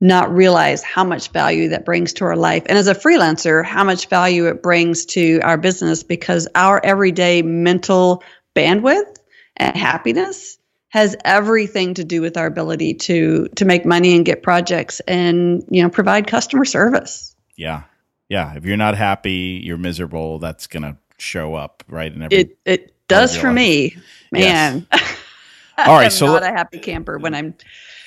not 0.00 0.32
realize 0.32 0.82
how 0.82 1.02
much 1.02 1.30
value 1.30 1.70
that 1.70 1.84
brings 1.84 2.12
to 2.12 2.24
our 2.24 2.36
life. 2.36 2.64
And 2.68 2.76
as 2.76 2.88
a 2.88 2.94
freelancer, 2.94 3.64
how 3.64 3.84
much 3.84 4.08
value 4.08 4.46
it 4.48 4.62
brings 4.62 5.06
to 5.06 5.40
our 5.40 5.56
business 5.56 6.02
because 6.02 6.46
our 6.54 6.84
everyday 6.84 7.42
mental 7.42 8.22
bandwidth 8.54 9.16
and 9.56 9.76
happiness 9.76 10.58
has 10.88 11.16
everything 11.24 11.94
to 11.94 12.04
do 12.04 12.20
with 12.20 12.36
our 12.36 12.46
ability 12.46 12.94
to 12.94 13.48
to 13.56 13.64
make 13.64 13.84
money 13.84 14.14
and 14.14 14.24
get 14.24 14.44
projects 14.44 15.00
and 15.00 15.64
you 15.70 15.82
know 15.82 15.90
provide 15.90 16.28
customer 16.28 16.64
service. 16.64 17.34
Yeah, 17.56 17.82
yeah. 18.28 18.54
If 18.54 18.64
you're 18.64 18.76
not 18.76 18.96
happy, 18.96 19.60
you're 19.64 19.76
miserable. 19.76 20.38
That's 20.38 20.68
gonna 20.68 20.98
show 21.18 21.54
up 21.54 21.84
right 21.88 22.12
in 22.12 22.22
every. 22.22 22.38
It 22.38 22.58
it 22.64 22.94
does 23.08 23.36
for 23.36 23.48
life. 23.48 23.56
me, 23.56 23.96
man. 24.32 24.86
Yes. 24.92 25.18
All 25.78 25.96
right, 25.96 26.12
so 26.12 26.26
not 26.26 26.42
a 26.42 26.46
happy 26.46 26.78
camper 26.78 27.18
when 27.18 27.34
I'm. 27.34 27.54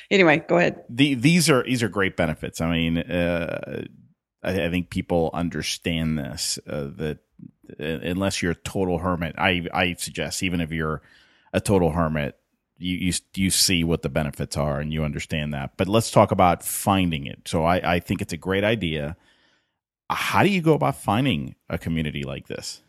Anyway, 0.09 0.43
go 0.47 0.57
ahead. 0.57 0.83
The, 0.89 1.15
these 1.15 1.49
are 1.49 1.63
these 1.63 1.83
are 1.83 1.89
great 1.89 2.15
benefits. 2.15 2.61
I 2.61 2.71
mean, 2.71 2.97
uh, 2.97 3.83
I, 4.41 4.65
I, 4.65 4.69
think 4.69 4.89
people 4.89 5.29
understand 5.33 6.17
this 6.17 6.59
uh, 6.65 6.87
that 6.95 7.19
uh, 7.79 7.83
unless 7.83 8.41
you're 8.41 8.53
a 8.53 8.55
total 8.55 8.99
hermit, 8.99 9.35
I 9.37 9.67
I 9.73 9.93
suggest 9.95 10.43
even 10.43 10.61
if 10.61 10.71
you're 10.71 11.01
a 11.51 11.59
total 11.59 11.91
hermit, 11.91 12.37
you, 12.77 12.95
you 12.95 13.13
you 13.35 13.49
see 13.49 13.83
what 13.83 14.01
the 14.01 14.09
benefits 14.09 14.55
are 14.55 14.79
and 14.79 14.93
you 14.93 15.03
understand 15.03 15.53
that. 15.53 15.71
But 15.75 15.89
let's 15.89 16.11
talk 16.11 16.31
about 16.31 16.63
finding 16.63 17.25
it. 17.25 17.41
So 17.45 17.65
I, 17.65 17.95
I 17.95 17.99
think 17.99 18.21
it's 18.21 18.33
a 18.33 18.37
great 18.37 18.63
idea. 18.63 19.17
How 20.09 20.43
do 20.43 20.49
you 20.49 20.61
go 20.61 20.73
about 20.73 20.95
finding 20.95 21.55
a 21.69 21.77
community 21.77 22.23
like 22.23 22.47
this? 22.47 22.81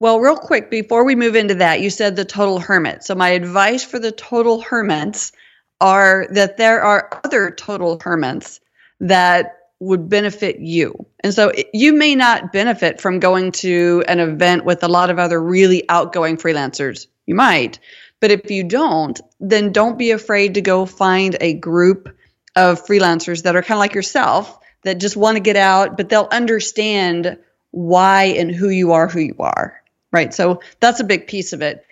Well, 0.00 0.18
real 0.18 0.36
quick 0.36 0.70
before 0.70 1.04
we 1.04 1.14
move 1.14 1.36
into 1.36 1.56
that, 1.56 1.82
you 1.82 1.90
said 1.90 2.16
the 2.16 2.24
total 2.24 2.58
hermit. 2.58 3.04
So 3.04 3.14
my 3.14 3.30
advice 3.30 3.84
for 3.84 3.98
the 3.98 4.10
total 4.10 4.62
hermits 4.62 5.32
are 5.78 6.26
that 6.30 6.56
there 6.56 6.82
are 6.82 7.20
other 7.22 7.50
total 7.50 8.00
hermits 8.02 8.60
that 9.00 9.58
would 9.78 10.08
benefit 10.08 10.58
you. 10.58 11.06
And 11.22 11.34
so 11.34 11.52
you 11.74 11.92
may 11.92 12.14
not 12.14 12.50
benefit 12.50 12.98
from 13.00 13.20
going 13.20 13.52
to 13.52 14.02
an 14.08 14.20
event 14.20 14.64
with 14.64 14.82
a 14.82 14.88
lot 14.88 15.10
of 15.10 15.18
other 15.18 15.40
really 15.40 15.86
outgoing 15.88 16.38
freelancers. 16.38 17.06
You 17.26 17.34
might, 17.34 17.78
but 18.20 18.30
if 18.30 18.50
you 18.50 18.64
don't, 18.64 19.20
then 19.38 19.70
don't 19.70 19.98
be 19.98 20.12
afraid 20.12 20.54
to 20.54 20.62
go 20.62 20.86
find 20.86 21.36
a 21.42 21.52
group 21.52 22.14
of 22.56 22.86
freelancers 22.86 23.42
that 23.42 23.54
are 23.54 23.62
kind 23.62 23.76
of 23.76 23.80
like 23.80 23.94
yourself 23.94 24.58
that 24.82 24.98
just 24.98 25.16
want 25.16 25.36
to 25.36 25.40
get 25.40 25.56
out, 25.56 25.98
but 25.98 26.08
they'll 26.08 26.28
understand 26.32 27.38
why 27.70 28.24
and 28.24 28.50
who 28.50 28.70
you 28.70 28.92
are, 28.92 29.06
who 29.06 29.20
you 29.20 29.36
are. 29.38 29.79
Right. 30.12 30.34
So 30.34 30.60
that's 30.80 31.00
a 31.00 31.04
big 31.04 31.26
piece 31.26 31.52
of 31.52 31.62
it. 31.62 31.84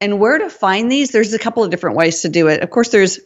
And 0.00 0.18
where 0.18 0.38
to 0.38 0.50
find 0.50 0.90
these, 0.90 1.10
there's 1.10 1.32
a 1.32 1.38
couple 1.38 1.64
of 1.64 1.70
different 1.70 1.96
ways 1.96 2.22
to 2.22 2.28
do 2.28 2.48
it. 2.48 2.62
Of 2.62 2.70
course, 2.70 2.90
there's 2.90 3.20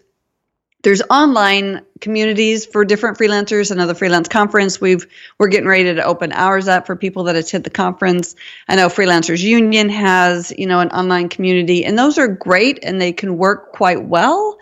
there's 0.83 1.03
online 1.11 1.83
communities 2.01 2.65
for 2.65 2.85
different 2.85 3.19
freelancers. 3.19 3.71
Another 3.71 3.95
freelance 3.95 4.29
conference. 4.29 4.81
We've 4.81 5.07
we're 5.39 5.49
getting 5.49 5.69
ready 5.69 5.95
to 5.95 6.03
open 6.03 6.33
hours 6.33 6.69
up 6.69 6.87
for 6.87 6.97
people 6.97 7.25
that 7.25 7.37
attend 7.37 7.65
the 7.65 7.71
conference. 7.71 8.35
I 8.67 8.77
know 8.77 8.89
Freelancers 8.89 9.43
Union 9.43 9.89
has 9.91 10.53
you 10.57 10.67
know 10.67 10.81
an 10.81 10.91
online 10.91 11.29
community, 11.29 11.85
and 11.85 11.99
those 11.99 12.19
are 12.19 12.29
great 12.29 12.79
and 12.83 13.01
they 13.01 13.13
can 13.13 13.37
work 13.37 13.73
quite 13.73 14.05
well. 14.05 14.59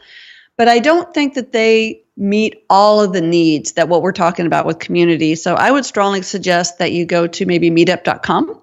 But 0.56 0.66
I 0.66 0.80
don't 0.80 1.14
think 1.14 1.34
that 1.34 1.52
they 1.52 2.02
meet 2.16 2.64
all 2.68 3.00
of 3.00 3.12
the 3.12 3.20
needs 3.20 3.72
that 3.72 3.88
what 3.88 4.02
we're 4.02 4.10
talking 4.10 4.46
about 4.46 4.66
with 4.66 4.80
community. 4.80 5.36
So 5.36 5.54
I 5.54 5.70
would 5.70 5.84
strongly 5.84 6.22
suggest 6.22 6.78
that 6.78 6.90
you 6.90 7.06
go 7.06 7.28
to 7.28 7.46
maybe 7.46 7.70
meetup.com 7.70 8.60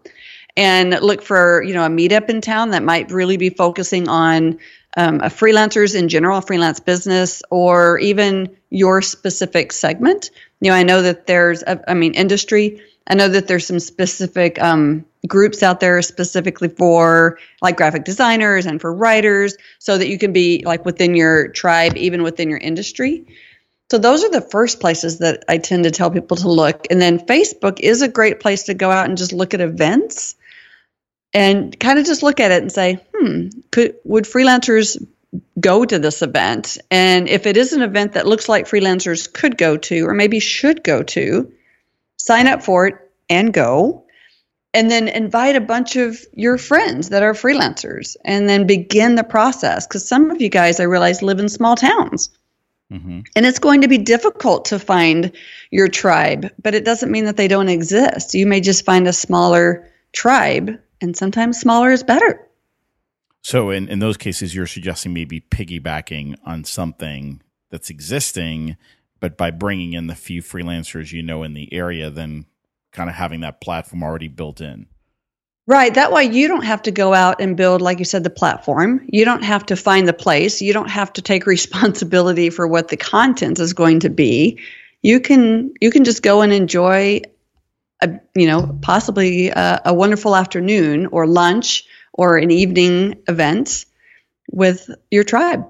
and 0.58 0.92
look 1.02 1.22
for 1.22 1.62
you 1.64 1.74
know 1.74 1.86
a 1.86 1.90
meetup 1.90 2.30
in 2.30 2.42
town 2.42 2.72
that 2.72 2.84
might 2.84 3.12
really 3.12 3.38
be 3.38 3.50
focusing 3.50 4.08
on 4.08 4.60
um, 4.98 5.20
freelancers 5.20 5.96
in 5.96 6.10
general, 6.10 6.42
freelance 6.42 6.80
business, 6.80 7.44
or 7.52 8.00
even 8.00 8.56
your 8.70 9.02
specific 9.02 9.72
segment. 9.72 10.32
You 10.62 10.72
know, 10.72 10.78
I 10.78 10.84
know 10.84 11.02
that 11.02 11.28
there's, 11.28 11.64
a, 11.64 11.90
I 11.90 11.94
mean, 11.94 12.14
industry. 12.14 12.82
I 13.08 13.16
know 13.16 13.28
that 13.28 13.48
there's 13.48 13.68
some 13.68 13.80
specific 13.80 14.62
um, 14.62 15.06
groups 15.28 15.62
out 15.64 15.80
there 15.80 16.02
specifically 16.02 16.70
for 16.70 17.40
like 17.62 17.78
graphic 17.78 18.06
designers 18.06 18.66
and 18.66 18.80
for 18.80 18.94
writers, 18.94 19.58
so 19.80 19.98
that 19.98 20.08
you 20.08 20.18
can 20.18 20.34
be 20.34 20.64
like 20.66 20.86
within 20.86 21.14
your 21.14 21.50
tribe, 21.50 21.98
even 21.98 22.24
within 22.24 22.50
your 22.50 22.60
industry. 22.60 23.26
So 23.92 24.00
those 24.00 24.24
are 24.24 24.32
the 24.32 24.42
first 24.42 24.80
places 24.80 25.20
that 25.20 25.44
I 25.48 25.60
tend 25.60 25.84
to 25.84 25.92
tell 25.92 26.10
people 26.10 26.38
to 26.38 26.50
look. 26.50 26.88
And 26.90 27.00
then 27.00 27.20
Facebook 27.20 27.80
is 27.82 28.02
a 28.02 28.08
great 28.08 28.40
place 28.40 28.64
to 28.64 28.74
go 28.74 28.90
out 28.90 29.08
and 29.08 29.18
just 29.18 29.32
look 29.32 29.54
at 29.54 29.62
events 29.62 30.36
and 31.36 31.78
kind 31.80 32.00
of 32.00 32.06
just 32.06 32.24
look 32.24 32.40
at 32.40 32.52
it 32.52 32.62
and 32.62 32.72
say, 32.72 32.98
hmm, 33.14 33.50
could 33.72 33.96
would 34.06 34.24
freelancers 34.24 34.98
go 35.60 35.84
to 35.84 36.00
this 36.00 36.22
event? 36.22 36.78
And 36.90 37.28
if 37.28 37.46
it 37.46 37.58
is 37.58 37.74
an 37.74 37.82
event 37.82 38.14
that 38.14 38.26
looks 38.26 38.48
like 38.48 38.66
freelancers 38.66 39.32
could 39.32 39.58
go 39.58 39.76
to 39.78 40.08
or 40.08 40.14
maybe 40.14 40.40
should 40.40 40.84
go 40.84 41.04
to, 41.04 41.52
sign 42.18 42.48
up 42.48 42.64
for 42.64 42.88
it 42.88 42.96
and 43.30 43.54
go. 43.54 44.02
And 44.74 44.92
then 44.92 45.08
invite 45.08 45.56
a 45.56 45.62
bunch 45.62 45.96
of 45.96 46.18
your 46.34 46.58
friends 46.58 47.10
that 47.10 47.24
are 47.24 47.34
freelancers 47.34 48.18
and 48.26 48.50
then 48.50 48.68
begin 48.68 49.16
the 49.16 49.24
process. 49.24 49.88
Because 49.88 50.06
some 50.06 50.32
of 50.32 50.42
you 50.42 50.50
guys, 50.50 50.82
I 50.82 50.84
realize, 50.84 51.22
live 51.22 51.40
in 51.40 51.48
small 51.48 51.78
towns. 51.78 52.30
Mm-hmm. 52.92 53.22
And 53.36 53.46
it's 53.46 53.60
going 53.60 53.82
to 53.82 53.88
be 53.88 53.98
difficult 53.98 54.66
to 54.66 54.80
find 54.80 55.32
your 55.72 55.88
tribe, 55.88 56.52
but 56.62 56.76
it 56.76 56.84
doesn't 56.84 57.12
mean 57.12 57.26
that 57.26 57.38
they 57.38 57.48
don't 57.48 57.70
exist. 57.70 58.34
You 58.34 58.46
may 58.46 58.60
just 58.60 58.86
find 58.86 59.08
a 59.08 59.14
smaller 59.14 59.90
tribe 60.12 60.78
and 61.06 61.16
sometimes 61.16 61.60
smaller 61.60 61.92
is 61.92 62.04
better. 62.04 62.46
So 63.42 63.70
in, 63.70 63.88
in 63.88 64.00
those 64.00 64.18
cases, 64.18 64.56
you're 64.56 64.66
suggesting 64.66 65.14
maybe 65.14 65.40
piggybacking 65.40 66.36
on 66.44 66.64
something 66.64 67.42
that's 67.70 67.92
existing, 67.92 68.76
but 69.20 69.38
by 69.38 69.52
bringing 69.52 69.94
in 69.94 70.08
the 70.08 70.16
few 70.16 70.42
freelancers 70.42 71.14
you 71.14 71.22
know 71.22 71.44
in 71.44 71.54
the 71.54 71.72
area, 71.72 72.10
then 72.10 72.48
kind 72.92 73.08
of 73.08 73.16
having 73.16 73.42
that 73.42 73.62
platform 73.62 74.02
already 74.02 74.28
built 74.28 74.62
in. 74.62 74.88
Right. 75.68 75.94
That 75.94 76.12
way 76.12 76.26
you 76.26 76.48
don't 76.48 76.66
have 76.66 76.84
to 76.84 76.92
go 76.92 77.14
out 77.14 77.40
and 77.40 77.58
build, 77.58 77.82
like 77.82 78.00
you 78.00 78.06
said, 78.06 78.24
the 78.24 78.30
platform. 78.30 79.08
You 79.08 79.26
don't 79.26 79.44
have 79.44 79.66
to 79.68 79.76
find 79.76 80.08
the 80.08 80.14
place. 80.14 80.62
You 80.62 80.74
don't 80.74 80.90
have 80.90 81.14
to 81.14 81.22
take 81.22 81.46
responsibility 81.48 82.50
for 82.50 82.68
what 82.68 82.88
the 82.88 82.98
content 82.98 83.60
is 83.60 83.74
going 83.74 84.02
to 84.02 84.10
be. 84.10 84.60
You 85.02 85.20
can 85.20 85.74
you 85.80 85.92
can 85.92 86.04
just 86.04 86.24
go 86.24 86.42
and 86.42 86.52
enjoy 86.52 87.22
a, 88.02 88.20
you 88.36 88.48
know, 88.48 88.78
possibly 88.82 89.50
a, 89.50 89.82
a 89.86 89.94
wonderful 89.94 90.36
afternoon 90.36 91.08
or 91.08 91.28
lunch 91.28 91.86
or 92.14 92.38
an 92.38 92.52
evening 92.52 93.22
event 93.28 93.86
with 94.52 94.90
your 95.12 95.24
tribe. 95.24 95.66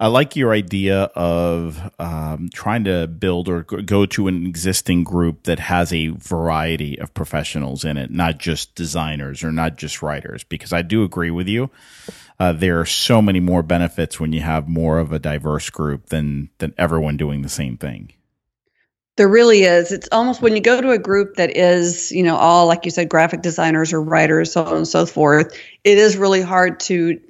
I 0.00 0.08
like 0.08 0.34
your 0.34 0.52
idea 0.52 1.04
of 1.14 1.80
um, 2.00 2.50
trying 2.52 2.84
to 2.84 3.06
build 3.06 3.48
or 3.48 3.62
go 3.62 4.06
to 4.06 4.26
an 4.26 4.44
existing 4.44 5.04
group 5.04 5.44
that 5.44 5.60
has 5.60 5.92
a 5.92 6.08
variety 6.08 6.98
of 6.98 7.14
professionals 7.14 7.84
in 7.84 7.96
it, 7.96 8.10
not 8.10 8.38
just 8.38 8.74
designers 8.74 9.44
or 9.44 9.52
not 9.52 9.76
just 9.76 10.02
writers, 10.02 10.42
because 10.42 10.72
I 10.72 10.82
do 10.82 11.04
agree 11.04 11.30
with 11.30 11.46
you. 11.46 11.70
Uh, 12.40 12.52
there 12.52 12.80
are 12.80 12.86
so 12.86 13.22
many 13.22 13.38
more 13.38 13.62
benefits 13.62 14.18
when 14.18 14.32
you 14.32 14.40
have 14.40 14.68
more 14.68 14.98
of 14.98 15.12
a 15.12 15.20
diverse 15.20 15.70
group 15.70 16.06
than 16.06 16.50
than 16.58 16.74
everyone 16.76 17.16
doing 17.16 17.42
the 17.42 17.48
same 17.48 17.76
thing. 17.76 18.12
There 19.16 19.28
really 19.28 19.62
is. 19.62 19.92
It's 19.92 20.08
almost 20.10 20.42
when 20.42 20.56
you 20.56 20.60
go 20.60 20.80
to 20.80 20.90
a 20.90 20.98
group 20.98 21.36
that 21.36 21.56
is, 21.56 22.10
you 22.10 22.24
know, 22.24 22.36
all 22.36 22.66
like 22.66 22.84
you 22.84 22.90
said, 22.90 23.08
graphic 23.08 23.42
designers 23.42 23.92
or 23.92 24.02
writers, 24.02 24.52
so 24.52 24.64
on 24.64 24.76
and 24.76 24.88
so 24.88 25.06
forth. 25.06 25.56
It 25.84 25.98
is 25.98 26.16
really 26.16 26.42
hard 26.42 26.80
to 26.80 27.20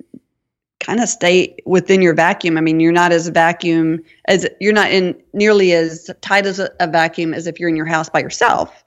kind 0.81 1.01
of 1.01 1.09
stay 1.09 1.57
within 1.67 2.03
your 2.03 2.15
vacuum. 2.15 2.57
I 2.57 2.61
mean, 2.61 2.81
you're 2.81 2.93
not 2.93 3.13
as 3.13 3.29
vacuum 3.29 4.03
as 4.27 4.47
you're 4.61 4.73
not 4.73 4.91
in 4.91 5.21
nearly 5.33 5.73
as 5.73 6.11
tight 6.21 6.47
as 6.47 6.59
a, 6.59 6.71
a 6.81 6.87
vacuum 6.87 7.35
as 7.35 7.47
if 7.47 7.61
you're 7.61 7.69
in 7.69 7.77
your 7.77 7.87
house 7.87 8.09
by 8.09 8.21
yourself, 8.21 8.85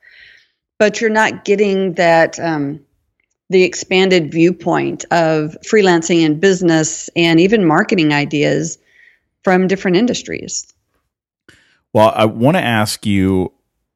but 0.80 1.02
you're 1.02 1.10
not 1.10 1.46
getting 1.46 1.94
that 1.94 2.40
um, 2.40 2.80
the 3.50 3.64
expanded 3.64 4.32
viewpoint 4.32 5.06
of 5.12 5.58
freelancing 5.66 6.26
and 6.26 6.42
business 6.42 7.10
and 7.16 7.40
even 7.40 7.66
marketing 7.66 8.12
ideas 8.12 8.78
from 9.44 9.68
different 9.68 9.98
industries. 9.98 10.74
Well, 11.98 12.14
I 12.16 12.26
want 12.26 12.58
to 12.58 12.62
ask 12.62 13.08
you 13.08 13.54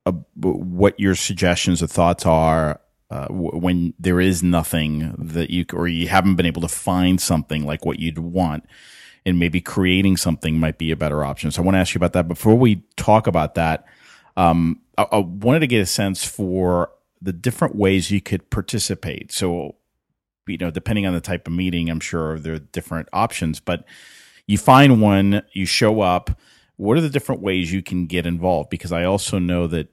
uh, 0.07 0.13
what 0.33 0.99
your 0.99 1.13
suggestions 1.13 1.83
or 1.83 1.87
thoughts 1.87 2.25
are 2.25 2.81
uh, 3.11 3.27
when 3.27 3.93
there 3.99 4.19
is 4.19 4.41
nothing 4.41 5.13
that 5.19 5.51
you 5.51 5.65
or 5.71 5.87
you 5.87 6.07
haven't 6.07 6.33
been 6.33 6.47
able 6.47 6.63
to 6.63 6.67
find 6.67 7.21
something 7.21 7.63
like 7.63 7.85
what 7.85 7.99
you'd 7.99 8.17
want 8.17 8.65
and 9.23 9.37
maybe 9.37 9.61
creating 9.61 10.17
something 10.17 10.59
might 10.59 10.79
be 10.79 10.89
a 10.89 10.95
better 10.95 11.23
option. 11.23 11.51
So 11.51 11.61
i 11.61 11.65
want 11.65 11.75
to 11.75 11.79
ask 11.79 11.93
you 11.93 11.99
about 11.99 12.13
that. 12.13 12.27
Before 12.27 12.55
we 12.55 12.83
talk 12.97 13.27
about 13.27 13.53
that 13.53 13.85
um, 14.35 14.81
I, 14.97 15.03
I 15.03 15.17
wanted 15.19 15.59
to 15.59 15.67
get 15.67 15.81
a 15.81 15.85
sense 15.85 16.25
for 16.25 16.89
the 17.21 17.33
different 17.33 17.75
ways 17.75 18.09
you 18.09 18.19
could 18.19 18.49
participate. 18.49 19.31
So 19.31 19.75
you 20.47 20.57
know 20.57 20.71
depending 20.71 21.05
on 21.05 21.13
the 21.13 21.21
type 21.21 21.45
of 21.47 21.53
meeting 21.53 21.87
i'm 21.87 21.99
sure 21.99 22.39
there 22.39 22.55
are 22.55 22.59
different 22.59 23.07
options 23.13 23.59
but 23.59 23.85
you 24.47 24.57
find 24.57 24.99
one 24.99 25.43
you 25.53 25.67
show 25.67 26.01
up 26.01 26.31
what 26.81 26.97
are 26.97 27.01
the 27.01 27.09
different 27.09 27.41
ways 27.41 27.71
you 27.71 27.83
can 27.83 28.07
get 28.07 28.25
involved 28.25 28.69
because 28.69 28.91
i 28.91 29.03
also 29.03 29.37
know 29.37 29.67
that 29.67 29.87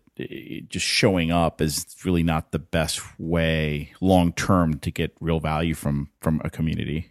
just 0.68 0.86
showing 0.86 1.30
up 1.30 1.60
is 1.60 1.86
really 2.04 2.22
not 2.22 2.50
the 2.50 2.58
best 2.58 3.00
way 3.18 3.92
long 4.00 4.32
term 4.32 4.78
to 4.80 4.90
get 4.90 5.14
real 5.20 5.40
value 5.40 5.74
from 5.74 6.10
from 6.20 6.40
a 6.44 6.50
community. 6.50 7.10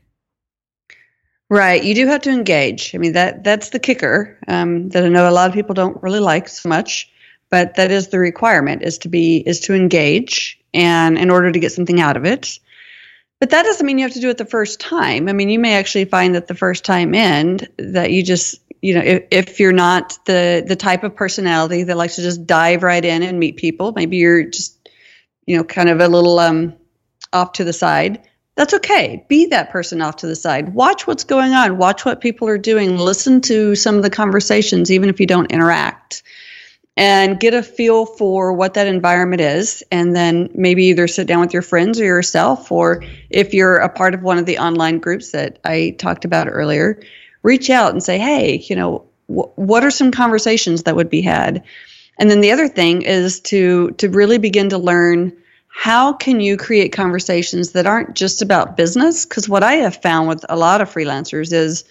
Right, 1.49 1.81
you 1.81 1.95
do 1.95 2.07
have 2.07 2.21
to 2.23 2.29
engage. 2.29 2.93
I 2.93 2.97
mean 2.97 3.13
that 3.13 3.43
that's 3.43 3.69
the 3.69 3.79
kicker 3.79 4.37
um, 4.47 4.89
that 4.89 5.05
I 5.05 5.09
know 5.09 5.29
a 5.29 5.31
lot 5.31 5.49
of 5.49 5.53
people 5.53 5.73
don't 5.73 6.01
really 6.03 6.19
like 6.19 6.49
so 6.49 6.67
much, 6.67 7.09
but 7.49 7.75
that 7.75 7.91
is 7.91 8.09
the 8.09 8.19
requirement 8.19 8.83
is 8.83 8.97
to 8.99 9.09
be 9.09 9.37
is 9.37 9.61
to 9.61 9.73
engage, 9.73 10.59
and 10.73 11.17
in 11.17 11.29
order 11.29 11.51
to 11.51 11.59
get 11.59 11.71
something 11.71 12.01
out 12.01 12.17
of 12.17 12.25
it. 12.25 12.59
But 13.39 13.51
that 13.51 13.63
doesn't 13.63 13.85
mean 13.85 13.99
you 13.99 14.05
have 14.05 14.13
to 14.13 14.19
do 14.19 14.29
it 14.29 14.37
the 14.37 14.45
first 14.45 14.79
time. 14.79 15.29
I 15.29 15.33
mean, 15.33 15.49
you 15.49 15.59
may 15.59 15.75
actually 15.75 16.05
find 16.05 16.35
that 16.35 16.47
the 16.47 16.55
first 16.55 16.85
time 16.85 17.13
in 17.13 17.59
that 17.77 18.11
you 18.11 18.23
just 18.23 18.59
you 18.81 18.93
know 18.93 19.01
if, 19.01 19.23
if 19.31 19.59
you're 19.59 19.71
not 19.71 20.17
the 20.25 20.63
the 20.67 20.75
type 20.75 21.03
of 21.03 21.15
personality 21.15 21.83
that 21.83 21.97
likes 21.97 22.15
to 22.15 22.21
just 22.21 22.45
dive 22.45 22.83
right 22.83 23.03
in 23.03 23.23
and 23.23 23.39
meet 23.39 23.57
people 23.57 23.91
maybe 23.95 24.17
you're 24.17 24.43
just 24.43 24.89
you 25.47 25.57
know 25.57 25.63
kind 25.63 25.89
of 25.89 25.99
a 25.99 26.07
little 26.07 26.37
um 26.37 26.75
off 27.33 27.53
to 27.53 27.63
the 27.63 27.73
side 27.73 28.21
that's 28.57 28.73
okay. 28.73 29.23
Be 29.27 29.45
that 29.47 29.69
person 29.69 30.01
off 30.01 30.15
to 30.17 30.27
the 30.27 30.35
side. 30.35 30.73
Watch 30.73 31.05
what's 31.05 31.23
going 31.23 31.53
on. 31.53 31.77
Watch 31.77 32.03
what 32.03 32.21
people 32.21 32.47
are 32.47 32.57
doing. 32.57 32.97
Listen 32.97 33.39
to 33.41 33.75
some 33.75 33.97
of 33.97 34.01
the 34.01 34.09
conversations 34.09 34.89
even 34.89 35.09
if 35.09 35.19
you 35.19 35.27
don't 35.27 35.51
interact 35.51 36.23
and 36.97 37.39
get 37.39 37.53
a 37.53 37.63
feel 37.63 38.05
for 38.05 38.51
what 38.53 38.73
that 38.73 38.87
environment 38.87 39.41
is 39.41 39.83
and 39.91 40.15
then 40.15 40.49
maybe 40.53 40.85
either 40.85 41.07
sit 41.07 41.27
down 41.27 41.41
with 41.41 41.53
your 41.53 41.61
friends 41.61 41.99
or 41.99 42.05
yourself 42.05 42.71
or 42.71 43.03
if 43.29 43.53
you're 43.53 43.77
a 43.77 43.89
part 43.89 44.13
of 44.13 44.23
one 44.23 44.37
of 44.37 44.45
the 44.45 44.57
online 44.57 44.99
groups 44.99 45.31
that 45.31 45.59
i 45.63 45.95
talked 45.99 46.25
about 46.25 46.47
earlier 46.49 46.99
reach 47.47 47.69
out 47.69 47.91
and 47.93 48.03
say, 48.03 48.17
hey, 48.17 48.57
you 48.57 48.75
know, 48.75 49.05
wh- 49.27 49.57
what 49.57 49.83
are 49.83 49.91
some 49.91 50.11
conversations 50.11 50.83
that 50.83 50.95
would 50.95 51.09
be 51.09 51.21
had? 51.21 51.63
And 52.19 52.29
then 52.29 52.41
the 52.41 52.51
other 52.51 52.67
thing 52.67 53.03
is 53.03 53.39
to 53.51 53.91
to 53.91 54.09
really 54.09 54.37
begin 54.37 54.69
to 54.69 54.77
learn 54.77 55.33
how 55.69 56.13
can 56.13 56.39
you 56.39 56.57
create 56.57 56.91
conversations 56.91 57.71
that 57.71 57.85
aren't 57.85 58.15
just 58.15 58.41
about 58.41 58.75
business 58.75 59.25
because 59.25 59.47
what 59.47 59.63
I 59.63 59.75
have 59.75 60.01
found 60.01 60.27
with 60.27 60.43
a 60.49 60.57
lot 60.57 60.81
of 60.81 60.91
freelancers 60.91 61.53
is 61.53 61.83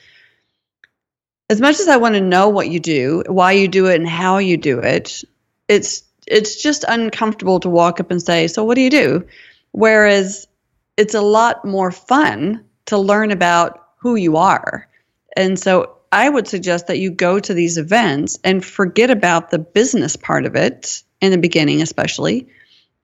as 1.49 1.61
much 1.61 1.81
as 1.81 1.89
I 1.89 1.97
want 1.97 2.15
to 2.15 2.21
know 2.21 2.49
what 2.49 2.69
you 2.69 2.81
do, 2.81 3.23
why 3.27 3.53
you 3.53 3.69
do 3.69 3.87
it 3.87 3.97
and 3.97 4.09
how 4.09 4.39
you 4.39 4.57
do 4.57 4.79
it, 4.81 5.23
it's 5.69 6.03
it's 6.27 6.61
just 6.61 6.85
uncomfortable 6.89 7.61
to 7.61 7.71
walk 7.71 8.01
up 8.01 8.11
and 8.11 8.23
say, 8.23 8.49
"So 8.49 8.65
what 8.65 8.75
do 8.75 8.81
you 8.81 8.91
do?" 8.91 9.27
Whereas 9.73 10.49
it's 10.97 11.15
a 11.15 11.21
lot 11.21 11.65
more 11.65 11.91
fun 11.91 12.65
to 12.87 12.99
learn 12.99 13.31
about 13.31 13.83
who 13.99 14.17
you 14.17 14.37
are 14.37 14.89
and 15.37 15.59
so 15.59 15.97
I 16.11 16.29
would 16.29 16.49
suggest 16.49 16.87
that 16.87 16.99
you 16.99 17.11
go 17.11 17.39
to 17.39 17.53
these 17.55 17.77
events 17.77 18.39
and 18.43 18.65
forget 18.65 19.11
about 19.11 19.51
the 19.51 19.59
business 19.59 20.17
part 20.17 20.47
of 20.47 20.57
it 20.57 21.03
in 21.21 21.31
the 21.31 21.39
beginning, 21.39 21.83
especially, 21.83 22.49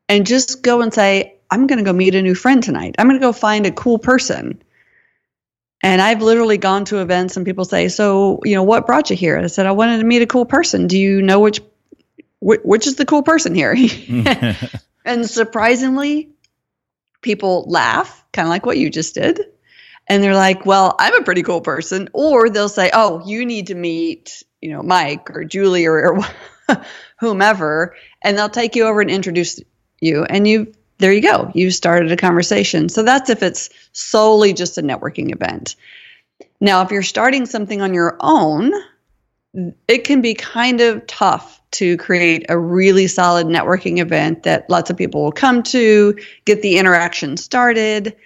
and 0.08 0.26
just 0.26 0.62
go 0.62 0.80
and 0.80 0.92
say, 0.92 1.34
I'm 1.50 1.66
going 1.66 1.78
to 1.78 1.84
go 1.84 1.92
meet 1.92 2.14
a 2.14 2.22
new 2.22 2.34
friend 2.34 2.62
tonight. 2.62 2.94
I'm 2.98 3.06
going 3.08 3.20
to 3.20 3.24
go 3.26 3.32
find 3.32 3.66
a 3.66 3.72
cool 3.72 3.98
person. 3.98 4.62
And 5.82 6.00
I've 6.00 6.22
literally 6.22 6.58
gone 6.58 6.84
to 6.86 6.98
events 6.98 7.36
and 7.36 7.44
people 7.44 7.64
say, 7.64 7.88
"So, 7.88 8.40
you 8.44 8.54
know, 8.54 8.62
what 8.62 8.86
brought 8.86 9.10
you 9.10 9.16
here?" 9.16 9.36
And 9.36 9.44
I 9.44 9.48
said, 9.48 9.66
"I 9.66 9.72
wanted 9.72 9.98
to 9.98 10.04
meet 10.04 10.22
a 10.22 10.26
cool 10.26 10.44
person. 10.44 10.86
Do 10.86 10.98
you 10.98 11.22
know 11.22 11.40
which 11.40 11.60
which 12.40 12.86
is 12.86 12.96
the 12.96 13.06
cool 13.06 13.22
person 13.22 13.54
here?" 13.54 13.74
and 15.04 15.28
surprisingly, 15.28 16.30
people 17.20 17.64
laugh, 17.68 18.24
kind 18.32 18.46
of 18.46 18.50
like 18.50 18.64
what 18.64 18.78
you 18.78 18.90
just 18.90 19.14
did 19.14 19.40
and 20.08 20.22
they're 20.22 20.34
like, 20.34 20.66
"Well, 20.66 20.94
I'm 20.98 21.14
a 21.14 21.22
pretty 21.22 21.42
cool 21.42 21.60
person," 21.60 22.08
or 22.12 22.50
they'll 22.50 22.68
say, 22.68 22.90
"Oh, 22.92 23.22
you 23.24 23.46
need 23.46 23.68
to 23.68 23.74
meet, 23.74 24.42
you 24.60 24.70
know, 24.70 24.82
Mike 24.82 25.30
or 25.30 25.44
Julie 25.44 25.86
or, 25.86 26.16
or 26.68 26.84
whomever," 27.20 27.94
and 28.22 28.36
they'll 28.36 28.48
take 28.48 28.76
you 28.76 28.84
over 28.84 29.00
and 29.00 29.10
introduce 29.10 29.60
you, 30.00 30.24
and 30.24 30.46
you 30.46 30.72
there 31.02 31.12
you 31.12 31.20
go, 31.20 31.50
you 31.54 31.70
started 31.70 32.10
a 32.10 32.16
conversation. 32.16 32.88
So 32.88 33.02
that's 33.02 33.28
if 33.28 33.42
it's 33.42 33.68
solely 33.92 34.52
just 34.52 34.78
a 34.78 34.82
networking 34.82 35.32
event. 35.32 35.76
Now, 36.60 36.82
if 36.82 36.90
you're 36.90 37.02
starting 37.02 37.44
something 37.44 37.82
on 37.82 37.92
your 37.92 38.16
own, 38.20 38.72
it 39.86 40.04
can 40.04 40.22
be 40.22 40.34
kind 40.34 40.80
of 40.80 41.06
tough 41.06 41.60
to 41.72 41.96
create 41.98 42.46
a 42.48 42.58
really 42.58 43.06
solid 43.06 43.46
networking 43.46 43.98
event 43.98 44.44
that 44.44 44.68
lots 44.70 44.90
of 44.90 44.96
people 44.96 45.24
will 45.24 45.32
come 45.32 45.62
to, 45.64 46.16
get 46.44 46.62
the 46.62 46.78
interaction 46.78 47.36
started 47.36 48.16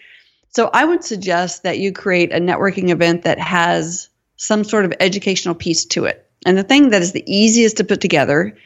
so 0.56 0.70
I 0.72 0.86
would 0.86 1.04
suggest 1.04 1.64
that 1.64 1.80
you 1.80 1.92
create 1.92 2.32
a 2.32 2.40
networking 2.40 2.88
event 2.88 3.24
that 3.24 3.38
has 3.38 4.08
some 4.36 4.64
sort 4.64 4.86
of 4.86 4.94
educational 5.00 5.54
piece 5.54 5.84
to 5.84 6.06
it. 6.06 6.26
And 6.46 6.56
the 6.56 6.62
thing 6.62 6.88
that 6.90 7.02
is 7.02 7.12
the 7.12 7.22
easiest 7.26 7.76
to 7.76 7.84
put 7.84 8.00
together 8.00 8.56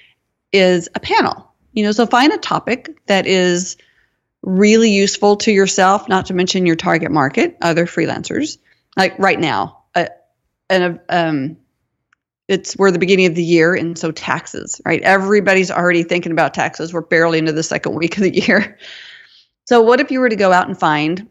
is 0.53 0.89
a 0.95 1.01
panel. 1.01 1.53
You 1.73 1.83
know, 1.83 1.91
so 1.91 2.07
find 2.07 2.33
a 2.33 2.39
topic 2.39 2.97
that 3.07 3.27
is 3.27 3.77
really 4.43 4.91
useful 4.91 5.37
to 5.37 5.53
yourself, 5.53 6.09
not 6.09 6.27
to 6.27 6.35
mention 6.35 6.67
your 6.67 6.77
target 6.77 7.11
market, 7.11 7.57
other 7.61 7.87
freelancers. 7.87 8.59
Like 8.97 9.19
right 9.19 9.39
now, 9.39 9.85
uh, 9.95 10.07
and 10.69 11.01
um, 11.09 11.57
it's 12.49 12.77
we're 12.77 12.91
the 12.91 12.99
beginning 12.99 13.27
of 13.27 13.35
the 13.35 13.45
year, 13.45 13.75
and 13.75 13.97
so 13.97 14.11
taxes, 14.11 14.81
right? 14.85 15.01
Everybody's 15.03 15.71
already 15.71 16.03
thinking 16.03 16.33
about 16.33 16.55
taxes. 16.55 16.93
We're 16.93 17.03
barely 17.03 17.39
into 17.39 17.53
the 17.53 17.63
second 17.63 17.95
week 17.95 18.17
of 18.17 18.23
the 18.23 18.35
year. 18.35 18.79
So, 19.67 19.83
what 19.83 20.01
if 20.01 20.11
you 20.11 20.19
were 20.19 20.29
to 20.29 20.35
go 20.35 20.53
out 20.53 20.67
and 20.67 20.77
find 20.77 21.29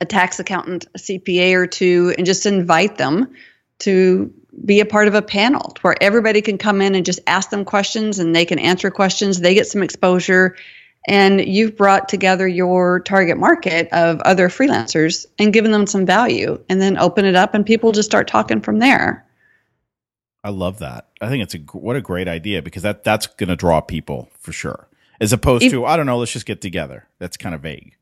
a 0.00 0.04
tax 0.04 0.38
accountant, 0.38 0.86
a 0.94 0.98
CPA 0.98 1.54
or 1.54 1.66
two, 1.66 2.14
and 2.16 2.24
just 2.24 2.46
invite 2.46 2.98
them 2.98 3.34
to 3.80 4.32
be 4.64 4.78
a 4.78 4.86
part 4.86 5.08
of 5.08 5.14
a 5.14 5.22
panel 5.22 5.76
where 5.82 5.96
everybody 6.00 6.40
can 6.40 6.58
come 6.58 6.80
in 6.80 6.94
and 6.94 7.04
just 7.04 7.18
ask 7.26 7.50
them 7.50 7.64
questions 7.64 8.18
and 8.18 8.34
they 8.34 8.44
can 8.44 8.58
answer 8.58 8.90
questions. 8.90 9.40
They 9.40 9.54
get 9.54 9.66
some 9.66 9.82
exposure. 9.82 10.56
And 11.08 11.40
you've 11.40 11.76
brought 11.76 12.08
together 12.08 12.46
your 12.46 13.00
target 13.00 13.38
market 13.38 13.88
of 13.92 14.20
other 14.20 14.48
freelancers 14.48 15.26
and 15.38 15.52
given 15.52 15.72
them 15.72 15.86
some 15.86 16.06
value, 16.06 16.62
and 16.68 16.80
then 16.80 16.98
open 16.98 17.24
it 17.24 17.34
up, 17.34 17.54
and 17.54 17.64
people 17.64 17.92
just 17.92 18.08
start 18.08 18.28
talking 18.28 18.60
from 18.60 18.78
there. 18.78 19.26
I 20.44 20.50
love 20.50 20.78
that. 20.78 21.08
I 21.20 21.28
think 21.28 21.42
it's 21.42 21.54
a 21.54 21.58
what 21.76 21.96
a 21.96 22.00
great 22.00 22.28
idea 22.28 22.62
because 22.62 22.82
that 22.82 23.04
that's 23.04 23.26
going 23.26 23.48
to 23.48 23.56
draw 23.56 23.80
people 23.80 24.28
for 24.38 24.52
sure, 24.52 24.88
as 25.20 25.32
opposed 25.32 25.64
if, 25.64 25.72
to 25.72 25.84
I 25.84 25.96
don't 25.96 26.06
know, 26.06 26.18
let's 26.18 26.32
just 26.32 26.46
get 26.46 26.60
together. 26.60 27.08
That's 27.18 27.36
kind 27.36 27.54
of 27.54 27.62
vague. 27.62 27.96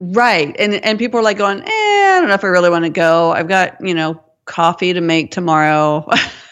Right. 0.00 0.54
And 0.58 0.74
and 0.74 0.98
people 0.98 1.20
are 1.20 1.22
like 1.22 1.38
going, 1.38 1.62
eh, 1.62 1.66
I 1.66 2.16
don't 2.20 2.28
know 2.28 2.34
if 2.34 2.44
I 2.44 2.48
really 2.48 2.70
want 2.70 2.84
to 2.84 2.90
go. 2.90 3.32
I've 3.32 3.48
got, 3.48 3.78
you 3.80 3.94
know, 3.94 4.22
coffee 4.44 4.92
to 4.92 5.00
make 5.00 5.30
tomorrow. 5.30 6.08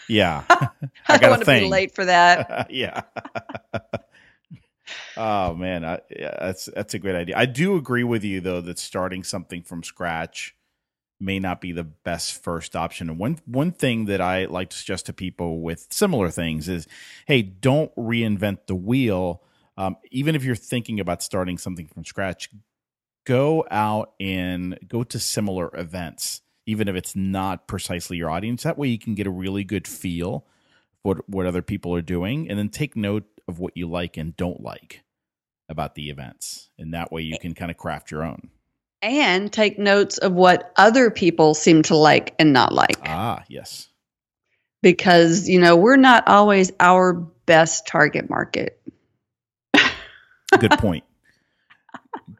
Yeah. 0.09 0.43
I, 0.49 0.69
I 1.07 1.17
don't 1.17 1.29
want 1.31 1.45
to 1.45 1.59
be 1.59 1.67
late 1.67 1.95
for 1.95 2.05
that. 2.05 2.67
yeah. 2.71 3.01
Oh 5.17 5.53
man, 5.53 5.83
I, 5.83 5.99
yeah, 6.09 6.35
that's 6.39 6.65
that's 6.65 6.93
a 6.93 6.99
great 6.99 7.15
idea. 7.15 7.37
I 7.37 7.45
do 7.45 7.75
agree 7.75 8.03
with 8.03 8.23
you 8.23 8.41
though 8.41 8.61
that 8.61 8.79
starting 8.79 9.23
something 9.23 9.63
from 9.63 9.83
scratch 9.83 10.55
may 11.19 11.39
not 11.39 11.61
be 11.61 11.71
the 11.71 11.83
best 11.83 12.43
first 12.43 12.75
option. 12.75 13.09
And 13.09 13.19
one 13.19 13.39
one 13.45 13.71
thing 13.71 14.05
that 14.05 14.21
I 14.21 14.45
like 14.45 14.69
to 14.69 14.77
suggest 14.77 15.07
to 15.07 15.13
people 15.13 15.61
with 15.61 15.87
similar 15.89 16.29
things 16.29 16.69
is, 16.69 16.87
hey, 17.25 17.41
don't 17.41 17.93
reinvent 17.95 18.67
the 18.67 18.75
wheel. 18.75 19.41
Um, 19.77 19.97
even 20.11 20.35
if 20.35 20.43
you're 20.43 20.55
thinking 20.55 20.99
about 20.99 21.21
starting 21.21 21.57
something 21.57 21.87
from 21.87 22.03
scratch, 22.03 22.49
go 23.25 23.65
out 23.69 24.13
and 24.19 24.79
go 24.87 25.03
to 25.03 25.19
similar 25.19 25.69
events, 25.75 26.41
even 26.65 26.87
if 26.87 26.95
it's 26.95 27.15
not 27.15 27.67
precisely 27.67 28.17
your 28.17 28.29
audience. 28.29 28.63
That 28.63 28.77
way 28.77 28.87
you 28.87 28.97
can 28.97 29.15
get 29.15 29.27
a 29.27 29.31
really 29.31 29.63
good 29.63 29.87
feel 29.87 30.45
for 31.03 31.15
what, 31.15 31.29
what 31.29 31.45
other 31.45 31.61
people 31.61 31.93
are 31.93 32.01
doing 32.01 32.49
and 32.49 32.57
then 32.57 32.69
take 32.69 32.95
note 32.95 33.25
of 33.47 33.59
what 33.59 33.77
you 33.77 33.87
like 33.87 34.17
and 34.17 34.35
don't 34.35 34.61
like 34.61 35.03
about 35.69 35.95
the 35.95 36.09
events. 36.09 36.69
And 36.77 36.93
that 36.93 37.11
way 37.11 37.21
you 37.21 37.37
can 37.39 37.53
kind 37.53 37.71
of 37.71 37.77
craft 37.77 38.11
your 38.11 38.23
own. 38.23 38.49
and 39.01 39.51
take 39.53 39.77
notes 39.77 40.17
of 40.17 40.33
what 40.33 40.71
other 40.75 41.11
people 41.11 41.53
seem 41.53 41.83
to 41.83 41.95
like 41.95 42.33
and 42.39 42.51
not 42.53 42.73
like. 42.73 42.97
Ah, 43.03 43.43
yes. 43.47 43.89
Because, 44.81 45.47
you 45.47 45.59
know, 45.59 45.75
we're 45.75 45.97
not 45.97 46.27
always 46.27 46.71
our 46.79 47.13
best 47.13 47.87
target 47.87 48.29
market. 48.29 48.81
Good 50.59 50.71
point. 50.71 51.03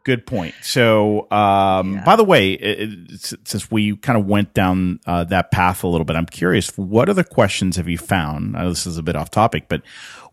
Good 0.03 0.25
point. 0.25 0.55
So, 0.61 1.29
um, 1.31 1.95
yeah. 1.95 2.03
by 2.03 2.15
the 2.15 2.23
way, 2.23 2.53
it, 2.53 3.11
it, 3.11 3.47
since 3.47 3.69
we 3.71 3.95
kind 3.97 4.17
of 4.17 4.25
went 4.25 4.53
down 4.53 4.99
uh, 5.05 5.23
that 5.25 5.51
path 5.51 5.83
a 5.83 5.87
little 5.87 6.05
bit, 6.05 6.15
I'm 6.15 6.25
curious. 6.25 6.77
What 6.77 7.09
other 7.09 7.23
questions 7.23 7.75
have 7.75 7.87
you 7.87 7.97
found? 7.97 8.55
I 8.55 8.63
know 8.63 8.69
this 8.69 8.87
is 8.87 8.97
a 8.97 9.03
bit 9.03 9.15
off 9.15 9.31
topic, 9.31 9.65
but 9.67 9.81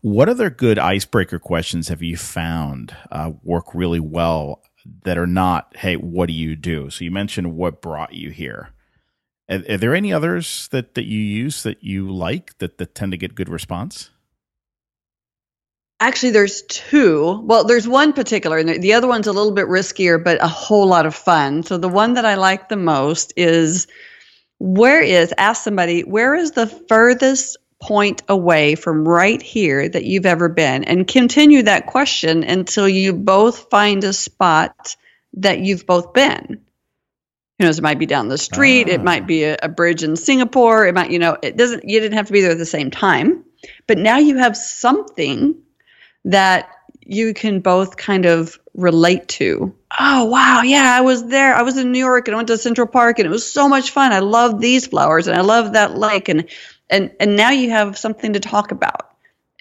what 0.01 0.29
other 0.29 0.49
good 0.49 0.79
icebreaker 0.79 1.39
questions 1.39 1.89
have 1.89 2.01
you 2.01 2.15
found 2.17 2.95
uh, 3.11 3.31
work 3.43 3.73
really 3.73 3.99
well 3.99 4.61
that 5.03 5.17
are 5.17 5.27
not, 5.27 5.75
"Hey, 5.77 5.95
what 5.95 6.27
do 6.27 6.33
you 6.33 6.55
do?" 6.55 6.89
So 6.89 7.03
you 7.03 7.11
mentioned 7.11 7.55
what 7.55 7.81
brought 7.81 8.13
you 8.13 8.29
here. 8.29 8.69
Are, 9.49 9.63
are 9.69 9.77
there 9.77 9.95
any 9.95 10.13
others 10.13 10.67
that 10.71 10.95
that 10.95 11.05
you 11.05 11.19
use 11.19 11.63
that 11.63 11.83
you 11.83 12.09
like 12.11 12.57
that 12.59 12.77
that 12.77 12.95
tend 12.95 13.11
to 13.11 13.17
get 13.17 13.35
good 13.35 13.49
response? 13.49 14.11
Actually, 15.99 16.31
there's 16.31 16.61
two. 16.63 17.41
Well, 17.43 17.63
there's 17.63 17.87
one 17.87 18.11
particular, 18.11 18.57
and 18.57 18.83
the 18.83 18.93
other 18.93 19.07
one's 19.07 19.27
a 19.27 19.33
little 19.33 19.53
bit 19.53 19.67
riskier, 19.67 20.21
but 20.21 20.43
a 20.43 20.47
whole 20.47 20.87
lot 20.87 21.05
of 21.05 21.15
fun. 21.15 21.63
So 21.63 21.77
the 21.77 21.87
one 21.87 22.15
that 22.15 22.25
I 22.25 22.35
like 22.35 22.67
the 22.67 22.75
most 22.75 23.33
is 23.37 23.87
where 24.59 25.01
is, 25.01 25.33
ask 25.37 25.63
somebody, 25.63 26.01
where 26.01 26.35
is 26.35 26.51
the 26.51 26.67
furthest 26.67 27.57
point 27.81 28.23
away 28.27 28.75
from 28.75 29.07
right 29.07 29.41
here 29.41 29.87
that 29.87 30.03
you've 30.03 30.25
ever 30.25 30.49
been? 30.49 30.83
And 30.83 31.07
continue 31.07 31.63
that 31.63 31.87
question 31.87 32.43
until 32.43 32.89
you 32.89 33.13
both 33.13 33.69
find 33.69 34.03
a 34.03 34.11
spot 34.11 34.97
that 35.35 35.59
you've 35.59 35.85
both 35.85 36.13
been. 36.13 36.61
You 37.59 37.65
know, 37.65 37.69
it 37.69 37.81
might 37.81 37.99
be 37.99 38.05
down 38.05 38.27
the 38.27 38.37
street, 38.37 38.89
it 38.89 39.01
might 39.01 39.23
ah. 39.23 39.27
be 39.27 39.43
a, 39.45 39.57
a 39.63 39.69
bridge 39.69 40.03
in 40.03 40.17
Singapore, 40.17 40.87
it 40.87 40.93
might, 40.93 41.11
you 41.11 41.19
know, 41.19 41.37
it 41.41 41.55
doesn't, 41.55 41.87
you 41.87 42.01
didn't 42.01 42.17
have 42.17 42.27
to 42.27 42.33
be 42.33 42.41
there 42.41 42.51
at 42.51 42.57
the 42.57 42.65
same 42.65 42.91
time. 42.91 43.45
But 43.87 43.97
now 43.97 44.17
you 44.17 44.37
have 44.37 44.57
something 44.57 45.55
that 46.25 46.69
you 47.05 47.33
can 47.33 47.59
both 47.59 47.97
kind 47.97 48.25
of 48.25 48.59
relate 48.73 49.27
to. 49.27 49.73
Oh, 49.97 50.25
wow. 50.25 50.61
Yeah, 50.63 50.93
I 50.97 51.01
was 51.01 51.25
there. 51.27 51.55
I 51.55 51.61
was 51.61 51.77
in 51.77 51.91
New 51.91 51.99
York 51.99 52.27
and 52.27 52.35
I 52.35 52.37
went 52.37 52.47
to 52.49 52.57
Central 52.57 52.87
Park 52.87 53.19
and 53.19 53.25
it 53.25 53.31
was 53.31 53.49
so 53.49 53.69
much 53.69 53.91
fun. 53.91 54.11
I 54.11 54.19
love 54.19 54.59
these 54.59 54.87
flowers 54.87 55.27
and 55.27 55.37
I 55.37 55.41
love 55.41 55.73
that 55.73 55.97
lake 55.97 56.27
and 56.27 56.49
and 56.89 57.11
and 57.19 57.35
now 57.35 57.49
you 57.51 57.69
have 57.69 57.97
something 57.97 58.33
to 58.33 58.39
talk 58.39 58.71
about. 58.71 59.11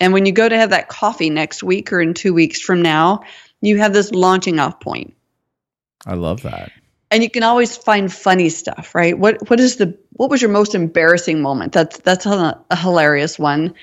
And 0.01 0.13
when 0.13 0.27
you 0.27 0.33
go 0.33 0.49
to 0.49 0.57
have 0.57 0.71
that 0.71 0.89
coffee 0.89 1.31
next 1.31 1.63
week 1.63 1.93
or 1.93 2.01
in 2.01 2.15
2 2.15 2.35
weeks 2.35 2.61
from 2.61 2.83
now, 2.83 3.23
you 3.61 3.79
have 3.79 3.93
this 3.93 4.11
launching 4.11 4.59
off 4.59 4.81
point. 4.81 5.15
I 6.05 6.15
love 6.15 6.43
that. 6.43 6.73
And 7.11 7.23
you 7.23 7.31
can 7.31 7.45
always 7.45 7.77
find 7.77 8.13
funny 8.13 8.49
stuff, 8.49 8.95
right? 8.95 9.17
What 9.17 9.49
what 9.49 9.61
is 9.61 9.77
the 9.77 9.97
what 10.13 10.31
was 10.31 10.43
your 10.43 10.51
most 10.51 10.75
embarrassing 10.75 11.41
moment? 11.41 11.73
That's 11.73 11.99
that's 11.99 12.27
a, 12.27 12.61
a 12.71 12.77
hilarious 12.77 13.39
one 13.39 13.75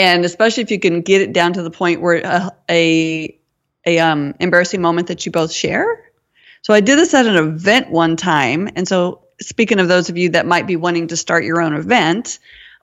and 0.00 0.24
especially 0.24 0.62
if 0.62 0.70
you 0.70 0.80
can 0.80 1.02
get 1.02 1.20
it 1.20 1.34
down 1.34 1.52
to 1.52 1.62
the 1.62 1.70
point 1.70 2.00
where 2.00 2.22
a, 2.24 2.50
a, 2.70 3.38
a 3.86 3.98
um, 3.98 4.34
embarrassing 4.40 4.80
moment 4.80 5.08
that 5.08 5.26
you 5.26 5.32
both 5.32 5.52
share. 5.52 6.10
So 6.62 6.72
I 6.72 6.80
did 6.80 6.98
this 6.98 7.12
at 7.12 7.26
an 7.26 7.36
event 7.36 7.90
one 7.90 8.16
time, 8.16 8.70
and 8.76 8.88
so 8.88 9.26
speaking 9.42 9.78
of 9.78 9.88
those 9.88 10.08
of 10.08 10.16
you 10.16 10.30
that 10.30 10.46
might 10.46 10.66
be 10.66 10.76
wanting 10.76 11.08
to 11.08 11.16
start 11.18 11.44
your 11.44 11.60
own 11.60 11.74
event, 11.74 12.38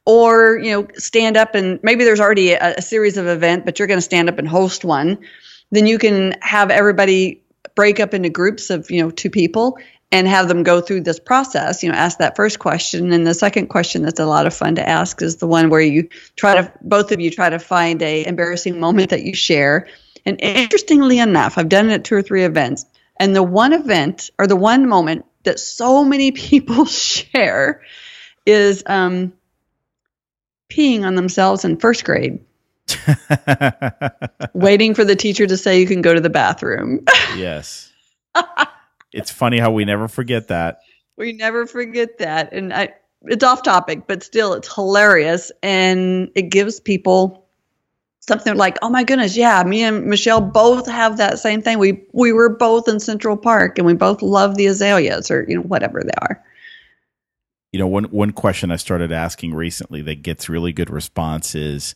or 0.05 0.59
you 0.59 0.71
know 0.71 0.87
stand 0.95 1.37
up 1.37 1.55
and 1.55 1.79
maybe 1.81 2.03
there's 2.03 2.19
already 2.19 2.51
a, 2.51 2.75
a 2.75 2.81
series 2.83 3.17
of 3.17 3.25
event, 3.25 3.65
but 3.65 3.79
you're 3.79 3.87
going 3.87 3.97
to 3.97 4.01
stand 4.01 4.29
up 4.29 4.37
and 4.37 4.47
host 4.47 4.85
one, 4.85 5.17
then 5.71 5.87
you 5.87 5.97
can 5.97 6.35
have 6.41 6.69
everybody 6.69 7.41
break 7.75 7.99
up 7.99 8.13
into 8.13 8.29
groups 8.29 8.69
of 8.69 8.91
you 8.91 9.01
know 9.01 9.09
two 9.09 9.31
people 9.31 9.79
and 10.11 10.27
have 10.27 10.47
them 10.47 10.63
go 10.63 10.79
through 10.79 11.01
this 11.01 11.19
process 11.19 11.83
you 11.83 11.91
know 11.91 11.97
ask 11.97 12.19
that 12.19 12.35
first 12.35 12.59
question. 12.59 13.11
And 13.11 13.25
the 13.25 13.33
second 13.33 13.67
question 13.67 14.03
that's 14.03 14.19
a 14.19 14.25
lot 14.25 14.47
of 14.47 14.53
fun 14.53 14.75
to 14.75 14.87
ask 14.87 15.21
is 15.21 15.37
the 15.37 15.47
one 15.47 15.69
where 15.69 15.81
you 15.81 16.09
try 16.35 16.61
to 16.61 16.71
both 16.81 17.11
of 17.11 17.19
you 17.19 17.29
try 17.29 17.49
to 17.49 17.59
find 17.59 18.01
a 18.01 18.25
embarrassing 18.25 18.79
moment 18.79 19.09
that 19.09 19.23
you 19.23 19.33
share. 19.33 19.87
And 20.25 20.41
interestingly 20.41 21.19
enough 21.19 21.57
i've 21.57 21.69
done 21.69 21.89
it 21.89 21.93
at 21.93 22.03
two 22.03 22.15
or 22.15 22.21
three 22.21 22.43
events. 22.43 22.85
And 23.19 23.35
the 23.35 23.43
one 23.43 23.73
event 23.73 24.29
or 24.37 24.47
the 24.47 24.55
one 24.55 24.87
moment 24.87 25.25
that 25.43 25.59
so 25.59 26.03
many 26.03 26.31
people 26.33 26.85
share 26.85 27.81
is 28.45 28.83
um, 28.85 29.33
peeing 30.69 31.03
on 31.03 31.15
themselves 31.15 31.65
in 31.65 31.77
first 31.77 32.05
grade. 32.05 32.39
Waiting 34.53 34.93
for 34.93 35.03
the 35.03 35.15
teacher 35.17 35.45
to 35.45 35.57
say 35.57 35.81
you 35.81 35.87
can 35.87 36.01
go 36.01 36.13
to 36.13 36.21
the 36.21 36.29
bathroom. 36.29 37.03
Yes 37.35 37.91
it's 39.17 39.31
funny 39.31 39.57
how 39.57 39.71
we 39.71 39.83
never 39.83 40.07
forget 40.07 40.47
that. 40.49 40.81
We 41.17 41.33
never 41.33 41.65
forget 41.65 42.19
that. 42.19 42.53
And 42.53 42.71
I, 42.73 42.93
it's 43.23 43.43
off 43.43 43.63
topic, 43.63 44.05
but 44.07 44.21
still, 44.21 44.53
it's 44.53 44.73
hilarious. 44.73 45.51
And 45.63 46.29
it 46.35 46.49
gives 46.49 46.79
people 46.79 47.47
something 48.19 48.55
like, 48.55 48.77
oh 48.81 48.89
my 48.89 49.03
goodness, 49.03 49.35
yeah, 49.35 49.63
me 49.63 49.83
and 49.83 50.05
Michelle 50.05 50.41
both 50.41 50.87
have 50.87 51.17
that 51.17 51.39
same 51.39 51.61
thing. 51.61 51.79
We, 51.79 52.03
we 52.13 52.31
were 52.31 52.49
both 52.49 52.87
in 52.87 52.99
Central 52.99 53.37
Park 53.37 53.79
and 53.79 53.87
we 53.87 53.93
both 53.93 54.21
love 54.21 54.55
the 54.55 54.67
azaleas 54.67 55.31
or, 55.31 55.45
you 55.47 55.55
know, 55.55 55.63
whatever 55.63 56.03
they 56.03 56.11
are. 56.21 56.43
You 57.71 57.79
know, 57.79 57.87
one, 57.87 58.05
one 58.05 58.31
question 58.31 58.71
I 58.71 58.75
started 58.75 59.11
asking 59.11 59.53
recently 59.53 60.01
that 60.03 60.21
gets 60.21 60.49
really 60.49 60.73
good 60.73 60.89
response 60.89 61.55
is 61.55 61.95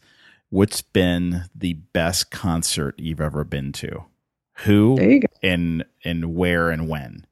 what's 0.50 0.82
been 0.82 1.46
the 1.54 1.74
best 1.74 2.32
concert 2.32 2.96
you've 2.98 3.22
ever 3.22 3.44
been 3.44 3.72
to? 3.74 4.06
Who 4.54 5.22
and 5.42 5.86
and 6.04 6.36
where 6.36 6.70
and 6.70 6.88
when. 6.88 7.26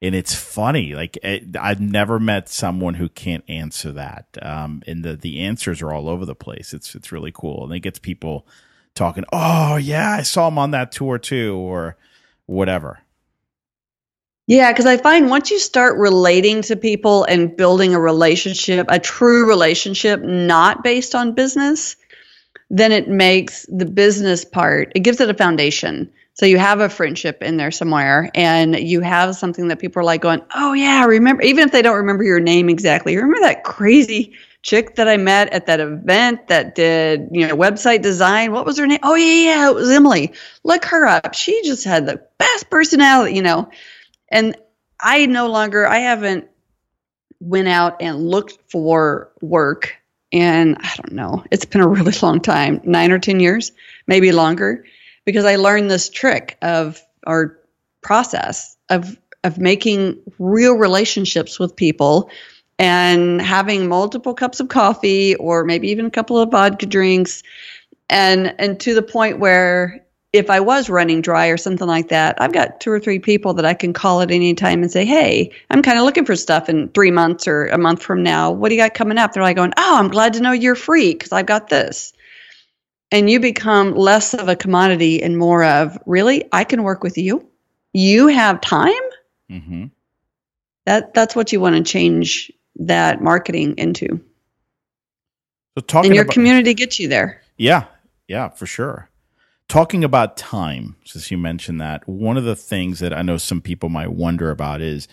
And 0.00 0.16
it's 0.16 0.34
funny 0.34 0.94
like 0.94 1.16
it, 1.22 1.56
i've 1.56 1.80
never 1.80 2.18
met 2.18 2.48
someone 2.48 2.94
who 2.94 3.08
can't 3.08 3.44
answer 3.48 3.92
that 3.92 4.26
um, 4.42 4.82
and 4.86 5.04
the 5.04 5.16
the 5.16 5.40
answers 5.40 5.80
are 5.80 5.92
all 5.92 6.08
over 6.08 6.26
the 6.26 6.34
place. 6.34 6.74
It's 6.74 6.94
it's 6.94 7.12
really 7.12 7.32
cool. 7.32 7.64
And 7.64 7.74
it 7.74 7.80
gets 7.80 7.98
people 7.98 8.46
talking 8.94 9.24
oh 9.32 9.76
yeah 9.76 10.10
i 10.18 10.22
saw 10.22 10.48
him 10.48 10.58
on 10.58 10.72
that 10.72 10.92
tour 10.92 11.18
too 11.18 11.56
or 11.56 11.96
whatever. 12.46 13.00
Yeah, 14.48 14.72
because 14.72 14.86
I 14.86 14.96
find 14.96 15.30
once 15.30 15.50
you 15.50 15.58
start 15.58 15.96
relating 15.98 16.62
to 16.62 16.76
people 16.76 17.24
and 17.24 17.56
building 17.56 17.94
a 17.94 18.00
relationship, 18.00 18.86
a 18.88 18.98
true 18.98 19.48
relationship, 19.48 20.20
not 20.20 20.82
based 20.82 21.14
on 21.14 21.32
business, 21.32 21.96
then 22.68 22.90
it 22.90 23.08
makes 23.08 23.64
the 23.66 23.86
business 23.86 24.44
part, 24.44 24.92
it 24.94 25.00
gives 25.00 25.20
it 25.20 25.30
a 25.30 25.34
foundation. 25.34 26.10
So 26.34 26.46
you 26.46 26.58
have 26.58 26.80
a 26.80 26.88
friendship 26.88 27.42
in 27.42 27.58
there 27.58 27.70
somewhere 27.70 28.30
and 28.34 28.78
you 28.78 29.00
have 29.02 29.36
something 29.36 29.68
that 29.68 29.78
people 29.78 30.00
are 30.00 30.04
like 30.04 30.22
going, 30.22 30.42
Oh 30.54 30.72
yeah, 30.72 31.04
remember 31.04 31.42
even 31.42 31.64
if 31.64 31.72
they 31.72 31.82
don't 31.82 31.96
remember 31.96 32.24
your 32.24 32.40
name 32.40 32.68
exactly, 32.70 33.16
remember 33.16 33.40
that 33.40 33.64
crazy 33.64 34.32
chick 34.62 34.94
that 34.94 35.08
I 35.08 35.16
met 35.16 35.52
at 35.52 35.66
that 35.66 35.80
event 35.80 36.48
that 36.48 36.74
did, 36.74 37.28
you 37.32 37.46
know, 37.46 37.56
website 37.56 38.00
design. 38.00 38.52
What 38.52 38.64
was 38.64 38.78
her 38.78 38.86
name? 38.86 39.00
Oh 39.02 39.14
yeah, 39.14 39.50
yeah, 39.50 39.68
it 39.68 39.74
was 39.74 39.90
Emily. 39.90 40.32
Look 40.64 40.84
her 40.86 41.06
up. 41.06 41.34
She 41.34 41.60
just 41.64 41.84
had 41.84 42.06
the 42.06 42.22
best 42.38 42.70
personality, 42.70 43.34
you 43.34 43.42
know. 43.42 43.68
And 44.28 44.56
I 45.00 45.26
no 45.26 45.48
longer 45.48 45.86
I 45.86 45.98
haven't 45.98 46.48
went 47.40 47.68
out 47.68 48.00
and 48.00 48.26
looked 48.26 48.58
for 48.70 49.32
work 49.42 49.96
and 50.32 50.78
I 50.80 50.94
don't 50.96 51.12
know. 51.12 51.44
It's 51.50 51.66
been 51.66 51.82
a 51.82 51.88
really 51.88 52.14
long 52.22 52.40
time, 52.40 52.80
9 52.84 53.12
or 53.12 53.18
10 53.18 53.38
years, 53.40 53.72
maybe 54.06 54.32
longer 54.32 54.84
because 55.24 55.44
I 55.44 55.56
learned 55.56 55.90
this 55.90 56.08
trick 56.08 56.56
of 56.62 57.00
our 57.26 57.58
process 58.02 58.76
of 58.90 59.16
of 59.44 59.58
making 59.58 60.18
real 60.38 60.74
relationships 60.74 61.58
with 61.58 61.74
people 61.74 62.30
and 62.78 63.42
having 63.42 63.88
multiple 63.88 64.34
cups 64.34 64.60
of 64.60 64.68
coffee 64.68 65.34
or 65.36 65.64
maybe 65.64 65.88
even 65.88 66.06
a 66.06 66.10
couple 66.10 66.38
of 66.38 66.50
vodka 66.50 66.86
drinks 66.86 67.42
and 68.08 68.54
and 68.58 68.78
to 68.80 68.94
the 68.94 69.02
point 69.02 69.38
where 69.38 70.04
if 70.32 70.48
I 70.48 70.60
was 70.60 70.88
running 70.88 71.20
dry 71.20 71.48
or 71.48 71.58
something 71.58 71.86
like 71.86 72.08
that, 72.08 72.40
I've 72.40 72.54
got 72.54 72.80
two 72.80 72.90
or 72.90 72.98
three 72.98 73.18
people 73.18 73.52
that 73.54 73.66
I 73.66 73.74
can 73.74 73.92
call 73.92 74.22
at 74.22 74.30
any 74.30 74.54
time 74.54 74.82
and 74.82 74.90
say, 74.90 75.04
Hey, 75.04 75.52
I'm 75.68 75.82
kind 75.82 75.98
of 75.98 76.04
looking 76.04 76.24
for 76.24 76.36
stuff 76.36 76.68
in 76.68 76.88
three 76.88 77.10
months 77.10 77.46
or 77.46 77.66
a 77.66 77.76
month 77.76 78.02
from 78.02 78.22
now. 78.22 78.50
What 78.50 78.70
do 78.70 78.74
you 78.74 78.80
got 78.80 78.94
coming 78.94 79.18
up? 79.18 79.32
They're 79.32 79.42
like 79.42 79.56
going, 79.56 79.74
Oh, 79.76 79.98
I'm 79.98 80.08
glad 80.08 80.32
to 80.34 80.40
know 80.40 80.52
you're 80.52 80.74
free 80.74 81.12
because 81.12 81.32
I've 81.32 81.46
got 81.46 81.68
this 81.68 82.14
and 83.12 83.30
you 83.30 83.38
become 83.38 83.94
less 83.94 84.34
of 84.34 84.48
a 84.48 84.56
commodity 84.56 85.22
and 85.22 85.38
more 85.38 85.62
of 85.62 85.96
really? 86.06 86.48
I 86.50 86.64
can 86.64 86.82
work 86.82 87.04
with 87.04 87.18
you? 87.18 87.46
You 87.92 88.26
have 88.28 88.60
time? 88.60 88.94
Mm-hmm. 89.50 89.84
that 90.86 91.12
that's 91.12 91.36
what 91.36 91.52
you 91.52 91.60
want 91.60 91.76
to 91.76 91.82
change 91.82 92.50
that 92.76 93.20
marketing 93.20 93.74
into. 93.76 94.18
So 95.76 95.82
talking 95.82 96.10
and 96.10 96.14
your 96.14 96.24
about, 96.24 96.32
community 96.32 96.72
gets 96.72 96.98
you 96.98 97.08
there. 97.08 97.42
Yeah 97.58 97.84
yeah 98.26 98.48
for 98.48 98.66
sure. 98.66 99.10
Talking 99.68 100.04
about 100.04 100.38
time 100.38 100.96
since 101.04 101.30
you 101.30 101.36
mentioned 101.36 101.82
that 101.82 102.08
one 102.08 102.38
of 102.38 102.44
the 102.44 102.56
things 102.56 102.98
that 103.00 103.12
i 103.12 103.20
know 103.20 103.36
some 103.36 103.60
people 103.60 103.90
might 103.90 104.12
wonder 104.12 104.50
about 104.50 104.80
is 104.80 105.06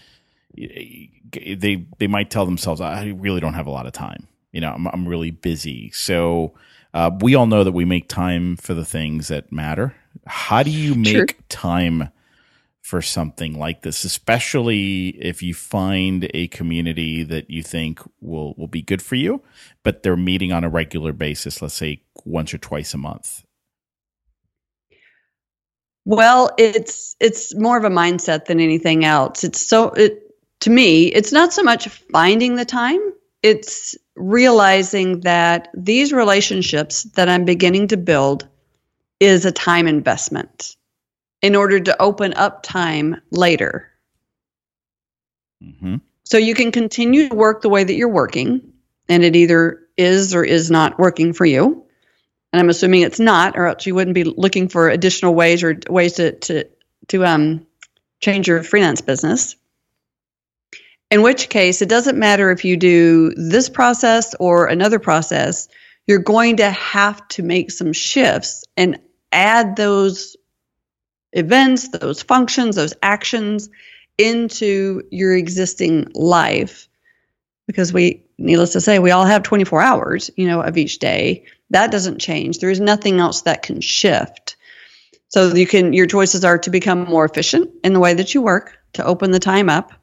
they 0.55 1.85
they 1.97 2.07
might 2.07 2.29
tell 2.29 2.45
themselves 2.45 2.79
i 2.79 3.07
really 3.07 3.41
don't 3.41 3.53
have 3.55 3.67
a 3.67 3.71
lot 3.71 3.85
of 3.85 3.91
time. 3.91 4.25
You 4.53 4.61
know 4.61 4.71
i'm, 4.71 4.87
I'm 4.87 5.05
really 5.05 5.31
busy. 5.31 5.91
So 5.91 6.53
uh, 6.93 7.11
we 7.21 7.35
all 7.35 7.45
know 7.45 7.63
that 7.63 7.71
we 7.71 7.85
make 7.85 8.07
time 8.07 8.55
for 8.57 8.73
the 8.73 8.85
things 8.85 9.27
that 9.27 9.51
matter. 9.51 9.95
How 10.25 10.63
do 10.63 10.71
you 10.71 10.95
make 10.95 11.13
True. 11.13 11.43
time 11.49 12.09
for 12.81 13.01
something 13.03 13.57
like 13.57 13.83
this, 13.83 14.03
especially 14.03 15.09
if 15.09 15.43
you 15.43 15.53
find 15.53 16.27
a 16.33 16.47
community 16.47 17.21
that 17.21 17.47
you 17.49 17.61
think 17.61 18.01
will 18.19 18.55
will 18.57 18.67
be 18.67 18.81
good 18.81 19.01
for 19.01 19.13
you, 19.13 19.43
but 19.83 20.01
they're 20.01 20.17
meeting 20.17 20.51
on 20.51 20.63
a 20.63 20.69
regular 20.69 21.13
basis, 21.13 21.61
let's 21.61 21.75
say 21.75 22.01
once 22.25 22.51
or 22.51 22.57
twice 22.57 22.95
a 22.95 22.97
month. 22.97 23.43
Well, 26.05 26.49
it's 26.57 27.15
it's 27.19 27.53
more 27.53 27.77
of 27.77 27.83
a 27.83 27.89
mindset 27.89 28.45
than 28.45 28.59
anything 28.59 29.05
else. 29.05 29.43
It's 29.43 29.61
so 29.61 29.89
it 29.89 30.23
to 30.61 30.71
me, 30.71 31.07
it's 31.07 31.31
not 31.31 31.53
so 31.53 31.61
much 31.61 31.87
finding 31.87 32.55
the 32.55 32.65
time, 32.65 32.99
it's 33.41 33.95
realizing 34.15 35.21
that 35.21 35.69
these 35.73 36.11
relationships 36.11 37.03
that 37.03 37.29
I'm 37.29 37.45
beginning 37.45 37.87
to 37.89 37.97
build 37.97 38.47
is 39.19 39.45
a 39.45 39.51
time 39.51 39.87
investment 39.87 40.75
in 41.41 41.55
order 41.55 41.79
to 41.79 42.01
open 42.01 42.33
up 42.33 42.63
time 42.63 43.21
later. 43.31 43.89
Mm-hmm. 45.63 45.97
So 46.23 46.37
you 46.37 46.53
can 46.53 46.71
continue 46.71 47.29
to 47.29 47.35
work 47.35 47.61
the 47.61 47.69
way 47.69 47.83
that 47.83 47.95
you're 47.95 48.07
working, 48.07 48.73
and 49.07 49.23
it 49.23 49.35
either 49.35 49.81
is 49.97 50.35
or 50.35 50.43
is 50.43 50.69
not 50.69 50.99
working 50.99 51.33
for 51.33 51.45
you. 51.45 51.85
And 52.51 52.59
I'm 52.59 52.69
assuming 52.69 53.01
it's 53.01 53.19
not, 53.19 53.57
or 53.57 53.67
else 53.67 53.85
you 53.85 53.95
wouldn't 53.95 54.15
be 54.15 54.23
looking 54.23 54.69
for 54.69 54.89
additional 54.89 55.33
ways 55.33 55.63
or 55.63 55.79
ways 55.89 56.13
to 56.13 56.33
to 56.33 56.65
to 57.09 57.25
um 57.25 57.65
change 58.21 58.47
your 58.47 58.63
freelance 58.63 59.01
business. 59.01 59.55
In 61.11 61.23
which 61.23 61.49
case, 61.49 61.81
it 61.81 61.89
doesn't 61.89 62.19
matter 62.19 62.51
if 62.51 62.63
you 62.63 62.77
do 62.77 63.33
this 63.35 63.67
process 63.67 64.35
or 64.39 64.67
another 64.67 64.99
process, 64.99 65.67
you're 66.05 66.19
going 66.19 66.57
to 66.57 66.69
have 66.69 67.27
to 67.29 67.43
make 67.43 67.71
some 67.71 67.93
shifts 67.93 68.63
and 68.77 68.99
add 69.31 69.75
those 69.75 70.37
events, 71.33 71.89
those 71.89 72.21
functions, 72.21 72.75
those 72.75 72.93
actions 73.01 73.69
into 74.17 75.03
your 75.11 75.35
existing 75.35 76.11
life. 76.13 76.87
Because 77.65 77.93
we, 77.93 78.25
needless 78.37 78.73
to 78.73 78.81
say, 78.81 78.99
we 78.99 79.11
all 79.11 79.25
have 79.25 79.43
24 79.43 79.81
hours, 79.81 80.29
you 80.35 80.47
know, 80.47 80.61
of 80.61 80.77
each 80.77 80.99
day. 80.99 81.45
That 81.71 81.91
doesn't 81.91 82.19
change. 82.19 82.59
There 82.59 82.71
is 82.71 82.79
nothing 82.79 83.19
else 83.19 83.43
that 83.43 83.61
can 83.61 83.81
shift. 83.81 84.57
So 85.27 85.53
you 85.53 85.67
can, 85.67 85.93
your 85.93 86.07
choices 86.07 86.43
are 86.43 86.57
to 86.59 86.69
become 86.71 87.05
more 87.05 87.25
efficient 87.25 87.69
in 87.83 87.93
the 87.93 87.99
way 87.99 88.15
that 88.15 88.33
you 88.33 88.41
work, 88.41 88.77
to 88.93 89.05
open 89.05 89.29
the 89.31 89.39
time 89.39 89.69
up, 89.69 89.93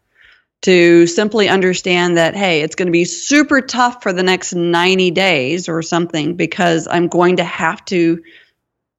to 0.63 1.07
simply 1.07 1.49
understand 1.49 2.17
that, 2.17 2.35
hey, 2.35 2.63
it's 2.63 2.75
going 2.75 2.87
to 2.87 2.93
be 2.93 3.05
super 3.05 3.61
tough 3.61 4.03
for 4.03 4.13
the 4.13 4.23
next 4.23 4.55
90 4.55 5.11
days 5.13 5.69
or 5.69 5.83
something 5.83 6.35
because 6.35 6.89
I'm 6.91 7.09
going 7.09 7.37
to 7.37 7.45
have 7.45 7.85
to 7.87 8.23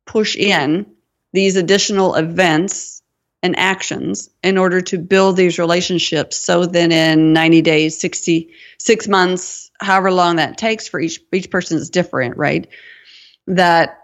push 0.06 0.36
in 0.36 0.86
these 1.34 1.56
additional 1.56 2.16
events 2.16 3.02
and 3.44 3.58
actions 3.58 4.30
in 4.44 4.58
order 4.58 4.82
to 4.82 4.98
build 4.98 5.38
these 5.38 5.60
relationships. 5.60 6.38
So 6.38 6.66
then 6.66 6.92
in 6.92 7.34
90 7.34 7.62
days, 7.62 8.00
60, 8.00 8.50
six 8.80 9.08
months, 9.08 9.70
however 9.80 10.12
long 10.12 10.38
that 10.38 10.58
takes 10.58 10.88
for 10.88 11.00
each, 11.00 11.20
each 11.32 11.52
person 11.52 11.78
is 11.78 11.90
different, 11.90 12.38
right? 12.38 12.68
That 13.48 14.00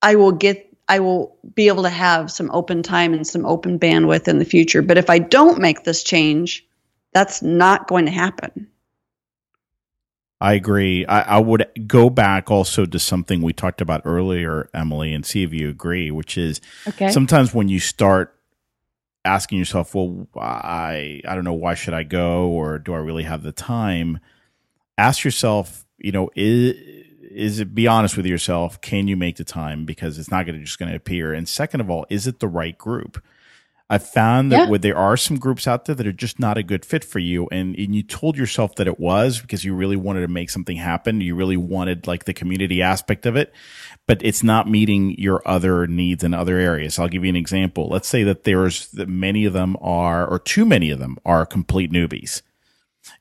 I 0.00 0.16
will 0.16 0.32
get 0.32 0.65
I 0.88 1.00
will 1.00 1.36
be 1.54 1.68
able 1.68 1.82
to 1.82 1.90
have 1.90 2.30
some 2.30 2.50
open 2.52 2.82
time 2.82 3.12
and 3.12 3.26
some 3.26 3.44
open 3.44 3.78
bandwidth 3.78 4.28
in 4.28 4.38
the 4.38 4.44
future. 4.44 4.82
But 4.82 4.98
if 4.98 5.10
I 5.10 5.18
don't 5.18 5.58
make 5.58 5.84
this 5.84 6.02
change, 6.04 6.64
that's 7.12 7.42
not 7.42 7.88
going 7.88 8.06
to 8.06 8.12
happen. 8.12 8.68
I 10.40 10.52
agree. 10.52 11.06
I, 11.06 11.36
I, 11.36 11.38
would 11.38 11.66
go 11.86 12.10
back 12.10 12.50
also 12.50 12.84
to 12.84 12.98
something 12.98 13.40
we 13.40 13.54
talked 13.54 13.80
about 13.80 14.02
earlier, 14.04 14.68
Emily, 14.74 15.14
and 15.14 15.24
see 15.24 15.42
if 15.42 15.54
you 15.54 15.70
agree, 15.70 16.10
which 16.10 16.36
is 16.36 16.60
okay. 16.86 17.10
sometimes 17.10 17.54
when 17.54 17.68
you 17.70 17.80
start 17.80 18.34
asking 19.24 19.58
yourself, 19.58 19.94
well, 19.94 20.28
I, 20.36 21.22
I 21.26 21.34
don't 21.34 21.44
know, 21.44 21.54
why 21.54 21.74
should 21.74 21.94
I 21.94 22.02
go? 22.02 22.48
Or 22.48 22.78
do 22.78 22.92
I 22.92 22.98
really 22.98 23.22
have 23.22 23.42
the 23.42 23.52
time? 23.52 24.20
Ask 24.98 25.24
yourself, 25.24 25.86
you 25.96 26.12
know, 26.12 26.28
is, 26.36 27.05
is 27.36 27.60
it 27.60 27.74
be 27.74 27.86
honest 27.86 28.16
with 28.16 28.26
yourself? 28.26 28.80
Can 28.80 29.08
you 29.08 29.16
make 29.16 29.36
the 29.36 29.44
time? 29.44 29.84
Because 29.84 30.18
it's 30.18 30.30
not 30.30 30.46
going 30.46 30.58
to 30.58 30.64
just 30.64 30.78
going 30.78 30.90
to 30.90 30.96
appear. 30.96 31.34
And 31.34 31.48
second 31.48 31.80
of 31.80 31.90
all, 31.90 32.06
is 32.08 32.26
it 32.26 32.40
the 32.40 32.48
right 32.48 32.76
group? 32.76 33.22
I've 33.88 34.08
found 34.08 34.50
that 34.50 34.56
yeah. 34.64 34.68
where 34.68 34.80
there 34.80 34.96
are 34.96 35.16
some 35.16 35.38
groups 35.38 35.68
out 35.68 35.84
there 35.84 35.94
that 35.94 36.06
are 36.08 36.12
just 36.12 36.40
not 36.40 36.58
a 36.58 36.64
good 36.64 36.84
fit 36.84 37.04
for 37.04 37.20
you, 37.20 37.46
and, 37.52 37.76
and 37.78 37.94
you 37.94 38.02
told 38.02 38.36
yourself 38.36 38.74
that 38.76 38.88
it 38.88 38.98
was 38.98 39.40
because 39.40 39.64
you 39.64 39.76
really 39.76 39.94
wanted 39.94 40.22
to 40.22 40.28
make 40.28 40.50
something 40.50 40.76
happen. 40.76 41.20
You 41.20 41.36
really 41.36 41.56
wanted 41.56 42.04
like 42.04 42.24
the 42.24 42.34
community 42.34 42.82
aspect 42.82 43.26
of 43.26 43.36
it, 43.36 43.54
but 44.08 44.20
it's 44.24 44.42
not 44.42 44.68
meeting 44.68 45.12
your 45.18 45.40
other 45.46 45.86
needs 45.86 46.24
in 46.24 46.34
other 46.34 46.58
areas. 46.58 46.98
I'll 46.98 47.06
give 47.06 47.22
you 47.22 47.30
an 47.30 47.36
example. 47.36 47.88
Let's 47.88 48.08
say 48.08 48.24
that 48.24 48.42
there's 48.42 48.88
that 48.88 49.08
many 49.08 49.44
of 49.44 49.52
them 49.52 49.76
are, 49.80 50.26
or 50.26 50.40
too 50.40 50.64
many 50.64 50.90
of 50.90 50.98
them 50.98 51.16
are 51.24 51.46
complete 51.46 51.92
newbies, 51.92 52.42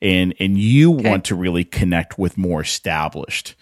and 0.02 0.34
and 0.40 0.58
you 0.58 0.96
okay. 0.96 1.10
want 1.12 1.26
to 1.26 1.36
really 1.36 1.64
connect 1.64 2.18
with 2.18 2.40
more 2.40 2.62
established 2.62 3.54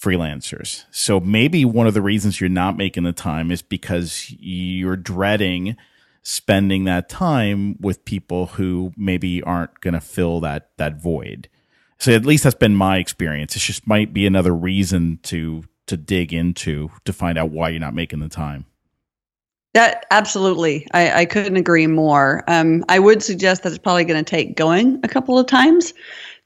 freelancers. 0.00 0.84
So 0.90 1.20
maybe 1.20 1.64
one 1.64 1.86
of 1.86 1.94
the 1.94 2.02
reasons 2.02 2.40
you're 2.40 2.50
not 2.50 2.76
making 2.76 3.04
the 3.04 3.12
time 3.12 3.50
is 3.50 3.62
because 3.62 4.30
you're 4.38 4.96
dreading 4.96 5.76
spending 6.24 6.84
that 6.84 7.08
time 7.08 7.76
with 7.80 8.04
people 8.04 8.46
who 8.46 8.92
maybe 8.96 9.42
aren't 9.42 9.80
going 9.80 9.94
to 9.94 10.00
fill 10.00 10.40
that 10.40 10.70
that 10.78 11.00
void. 11.00 11.48
So 11.98 12.12
at 12.12 12.26
least 12.26 12.44
that's 12.44 12.56
been 12.56 12.74
my 12.74 12.98
experience. 12.98 13.54
It 13.54 13.60
just 13.60 13.86
might 13.86 14.12
be 14.12 14.26
another 14.26 14.54
reason 14.54 15.20
to 15.24 15.64
to 15.86 15.96
dig 15.96 16.32
into 16.32 16.90
to 17.04 17.12
find 17.12 17.38
out 17.38 17.50
why 17.50 17.68
you're 17.68 17.80
not 17.80 17.94
making 17.94 18.20
the 18.20 18.28
time. 18.28 18.64
That 19.74 20.06
absolutely, 20.10 20.86
I, 20.94 21.22
I 21.22 21.24
couldn't 21.24 21.56
agree 21.56 21.88
more. 21.88 22.44
Um, 22.46 22.84
I 22.88 23.00
would 23.00 23.22
suggest 23.22 23.64
that 23.64 23.70
it's 23.70 23.78
probably 23.78 24.04
going 24.04 24.24
to 24.24 24.28
take 24.28 24.56
going 24.56 25.00
a 25.02 25.08
couple 25.08 25.38
of 25.38 25.46
times 25.46 25.92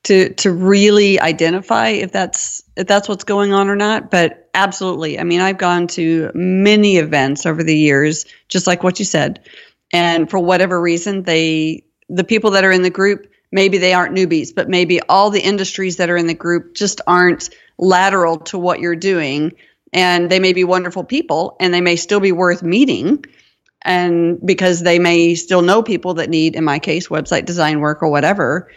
to 0.05 0.33
to 0.35 0.51
really 0.51 1.21
identify 1.21 1.89
if 1.89 2.13
that's 2.13 2.63
if 2.77 2.87
that's 2.87 3.09
what's 3.09 3.25
going 3.25 3.53
on 3.53 3.69
or 3.69 3.77
not. 3.77 4.11
But 4.11 4.49
absolutely, 4.55 5.19
I 5.19 5.25
mean, 5.25 5.41
I've 5.41 5.59
gone 5.59 5.87
to 5.89 6.31
many 6.35 6.97
events 6.97 7.47
over 7.47 7.63
the 7.63 7.77
years, 7.77 8.27
just 8.49 8.67
like 8.67 8.83
what 8.83 8.99
you 8.99 9.05
said, 9.05 9.41
and 9.93 10.29
for 10.29 10.39
whatever 10.39 10.81
reason 10.81 11.23
they 11.23 11.85
the 12.09 12.25
people 12.25 12.53
that 12.53 12.65
are 12.65 12.73
in 12.73 12.83
the 12.83 12.91
group 12.91 13.31
maybe 13.51 13.79
they 13.79 13.93
aren't 13.93 14.15
newbies 14.15 14.55
but 14.55 14.69
maybe 14.69 15.01
all 15.03 15.31
the 15.31 15.41
industries 15.41 15.97
that 15.97 16.11
are 16.11 16.17
in 16.17 16.27
the 16.27 16.35
group 16.35 16.75
just 16.75 17.01
aren't 17.07 17.51
lateral 17.79 18.39
to 18.39 18.59
what 18.59 18.81
you're 18.81 18.97
doing 18.97 19.53
and 19.93 20.31
they 20.31 20.39
may 20.39 20.53
be 20.53 20.65
wonderful 20.65 21.05
people 21.05 21.57
and 21.61 21.73
they 21.73 21.81
may 21.81 21.97
still 21.97 22.21
be 22.21 22.33
worth 22.33 22.63
meeting 22.63 23.25
and 23.83 24.45
because 24.45 24.83
they 24.83 24.99
may 24.99 25.35
still 25.35 25.63
know 25.63 25.83
people 25.83 26.15
that 26.15 26.29
need 26.29 26.57
in 26.57 26.65
my 26.65 26.79
case 26.79 27.09
website 27.09 27.45
design 27.45 27.81
work 27.81 28.03
or 28.03 28.11
whatever 28.11 28.71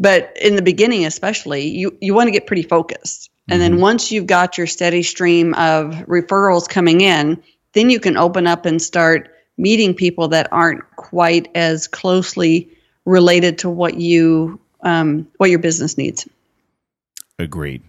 but 0.00 0.36
in 0.40 0.56
the 0.56 0.62
beginning 0.62 1.04
especially 1.04 1.68
you 1.68 1.96
you 2.00 2.14
want 2.14 2.26
to 2.26 2.32
get 2.32 2.46
pretty 2.46 2.62
focused 2.62 3.30
and 3.48 3.60
then 3.60 3.72
mm-hmm. 3.72 3.82
once 3.82 4.10
you've 4.10 4.26
got 4.26 4.58
your 4.58 4.66
steady 4.66 5.02
stream 5.02 5.54
of 5.54 5.94
referrals 6.08 6.68
coming 6.68 7.00
in 7.00 7.40
then 7.74 7.90
you 7.90 8.00
can 8.00 8.16
open 8.16 8.46
up 8.46 8.66
and 8.66 8.82
start 8.82 9.30
meeting 9.60 9.94
people 9.94 10.28
that 10.28 10.48
aren't 10.52 10.82
quite 10.96 11.48
as 11.54 11.86
closely 11.86 12.70
related 13.04 13.58
to 13.58 13.70
what 13.70 13.94
you 13.94 14.58
um, 14.82 15.28
what 15.36 15.50
your 15.50 15.58
business 15.58 15.98
needs. 15.98 16.26
Agreed. 17.38 17.82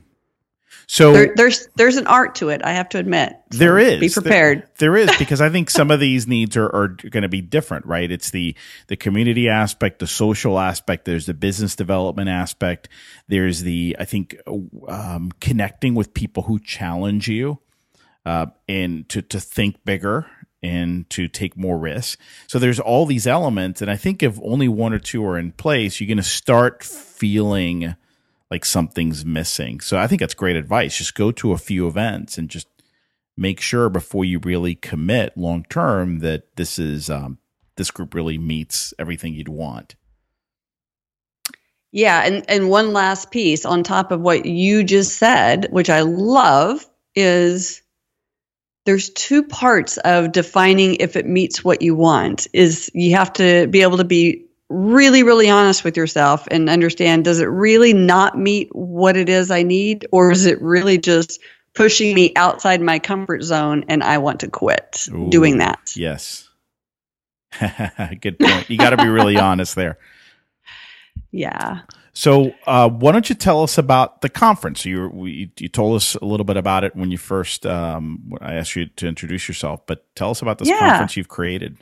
So 0.91 1.13
there, 1.13 1.33
there's 1.37 1.69
there's 1.77 1.95
an 1.95 2.05
art 2.05 2.35
to 2.35 2.49
it. 2.49 2.65
I 2.65 2.73
have 2.73 2.89
to 2.89 2.97
admit. 2.97 3.33
So 3.53 3.59
there 3.59 3.79
is. 3.79 4.01
Be 4.01 4.09
prepared. 4.09 4.63
There, 4.77 4.91
there 4.91 4.97
is 4.97 5.09
because 5.17 5.39
I 5.39 5.47
think 5.47 5.69
some 5.69 5.89
of 5.89 6.01
these 6.01 6.27
needs 6.27 6.57
are, 6.57 6.65
are 6.65 6.89
going 6.89 7.23
to 7.23 7.29
be 7.29 7.39
different, 7.39 7.85
right? 7.85 8.11
It's 8.11 8.31
the 8.31 8.57
the 8.87 8.97
community 8.97 9.47
aspect, 9.47 9.99
the 9.99 10.07
social 10.07 10.59
aspect. 10.59 11.05
There's 11.05 11.27
the 11.27 11.33
business 11.33 11.77
development 11.77 12.27
aspect. 12.27 12.89
There's 13.29 13.61
the 13.61 13.95
I 13.99 14.03
think 14.03 14.35
um, 14.89 15.31
connecting 15.39 15.95
with 15.95 16.13
people 16.13 16.43
who 16.43 16.59
challenge 16.59 17.29
you 17.29 17.59
uh, 18.25 18.47
and 18.67 19.07
to 19.07 19.21
to 19.21 19.39
think 19.39 19.85
bigger 19.85 20.27
and 20.61 21.09
to 21.11 21.29
take 21.29 21.55
more 21.55 21.77
risks. 21.77 22.21
So 22.47 22.59
there's 22.59 22.81
all 22.81 23.05
these 23.05 23.27
elements, 23.27 23.81
and 23.81 23.89
I 23.89 23.95
think 23.95 24.21
if 24.21 24.37
only 24.43 24.67
one 24.67 24.91
or 24.91 24.99
two 24.99 25.25
are 25.25 25.39
in 25.39 25.53
place, 25.53 26.01
you're 26.01 26.09
going 26.09 26.17
to 26.17 26.23
start 26.23 26.83
feeling 26.83 27.95
like 28.51 28.65
something's 28.65 29.25
missing. 29.25 29.79
So 29.79 29.97
I 29.97 30.07
think 30.07 30.19
that's 30.19 30.33
great 30.33 30.57
advice. 30.57 30.97
Just 30.97 31.15
go 31.15 31.31
to 31.31 31.53
a 31.53 31.57
few 31.57 31.87
events 31.87 32.37
and 32.37 32.49
just 32.49 32.67
make 33.37 33.61
sure 33.61 33.89
before 33.89 34.25
you 34.25 34.39
really 34.39 34.75
commit 34.75 35.37
long 35.37 35.63
term 35.69 36.19
that 36.19 36.57
this 36.57 36.77
is 36.77 37.09
um, 37.09 37.39
this 37.77 37.89
group 37.89 38.13
really 38.13 38.37
meets 38.37 38.93
everything 38.99 39.33
you'd 39.33 39.47
want. 39.47 39.95
Yeah, 41.93 42.21
and 42.23 42.45
and 42.49 42.69
one 42.69 42.93
last 42.93 43.31
piece 43.31 43.65
on 43.65 43.83
top 43.83 44.11
of 44.11 44.21
what 44.21 44.45
you 44.45 44.83
just 44.83 45.17
said, 45.17 45.67
which 45.71 45.89
I 45.89 46.01
love, 46.01 46.85
is 47.15 47.81
there's 48.85 49.09
two 49.09 49.43
parts 49.43 49.97
of 49.97 50.31
defining 50.31 50.95
if 50.95 51.15
it 51.15 51.25
meets 51.25 51.63
what 51.63 51.81
you 51.81 51.95
want 51.95 52.47
is 52.53 52.91
you 52.93 53.15
have 53.15 53.31
to 53.33 53.67
be 53.67 53.81
able 53.81 53.97
to 53.97 54.03
be 54.03 54.45
really 54.71 55.23
really 55.23 55.49
honest 55.49 55.83
with 55.83 55.97
yourself 55.97 56.47
and 56.49 56.69
understand 56.69 57.25
does 57.25 57.39
it 57.39 57.45
really 57.45 57.93
not 57.93 58.37
meet 58.37 58.69
what 58.73 59.17
it 59.17 59.29
is 59.29 59.51
i 59.51 59.63
need 59.63 60.07
or 60.11 60.31
is 60.31 60.45
it 60.45 60.61
really 60.61 60.97
just 60.97 61.39
pushing 61.73 62.15
me 62.15 62.31
outside 62.35 62.81
my 62.81 62.97
comfort 62.97 63.43
zone 63.43 63.83
and 63.87 64.03
i 64.03 64.17
want 64.17 64.39
to 64.39 64.47
quit 64.47 65.07
Ooh, 65.11 65.29
doing 65.29 65.57
that 65.57 65.93
yes 65.95 66.47
Good 68.21 68.39
point. 68.39 68.69
You 68.69 68.77
got 68.77 68.91
to 68.91 68.97
be 68.97 69.07
really 69.07 69.37
honest 69.49 69.75
there. 69.75 69.97
Yeah. 71.31 71.81
So, 72.13 72.53
uh, 72.65 72.89
why 72.89 73.11
don't 73.11 73.29
you 73.29 73.35
tell 73.35 73.63
us 73.63 73.77
about 73.77 74.21
the 74.21 74.29
conference? 74.29 74.85
You 74.85 75.09
we, 75.09 75.51
you 75.59 75.67
told 75.69 75.95
us 75.95 76.15
a 76.15 76.25
little 76.25 76.43
bit 76.43 76.57
about 76.57 76.83
it 76.83 76.95
when 76.95 77.11
you 77.11 77.17
first. 77.17 77.65
Um, 77.65 78.33
I 78.41 78.55
asked 78.55 78.75
you 78.75 78.85
to 78.87 79.07
introduce 79.07 79.47
yourself, 79.47 79.85
but 79.85 80.13
tell 80.15 80.29
us 80.31 80.41
about 80.41 80.59
this 80.59 80.67
Yeah. 80.67 80.79
conference 80.79 81.15
you've 81.15 81.29
created. 81.29 81.77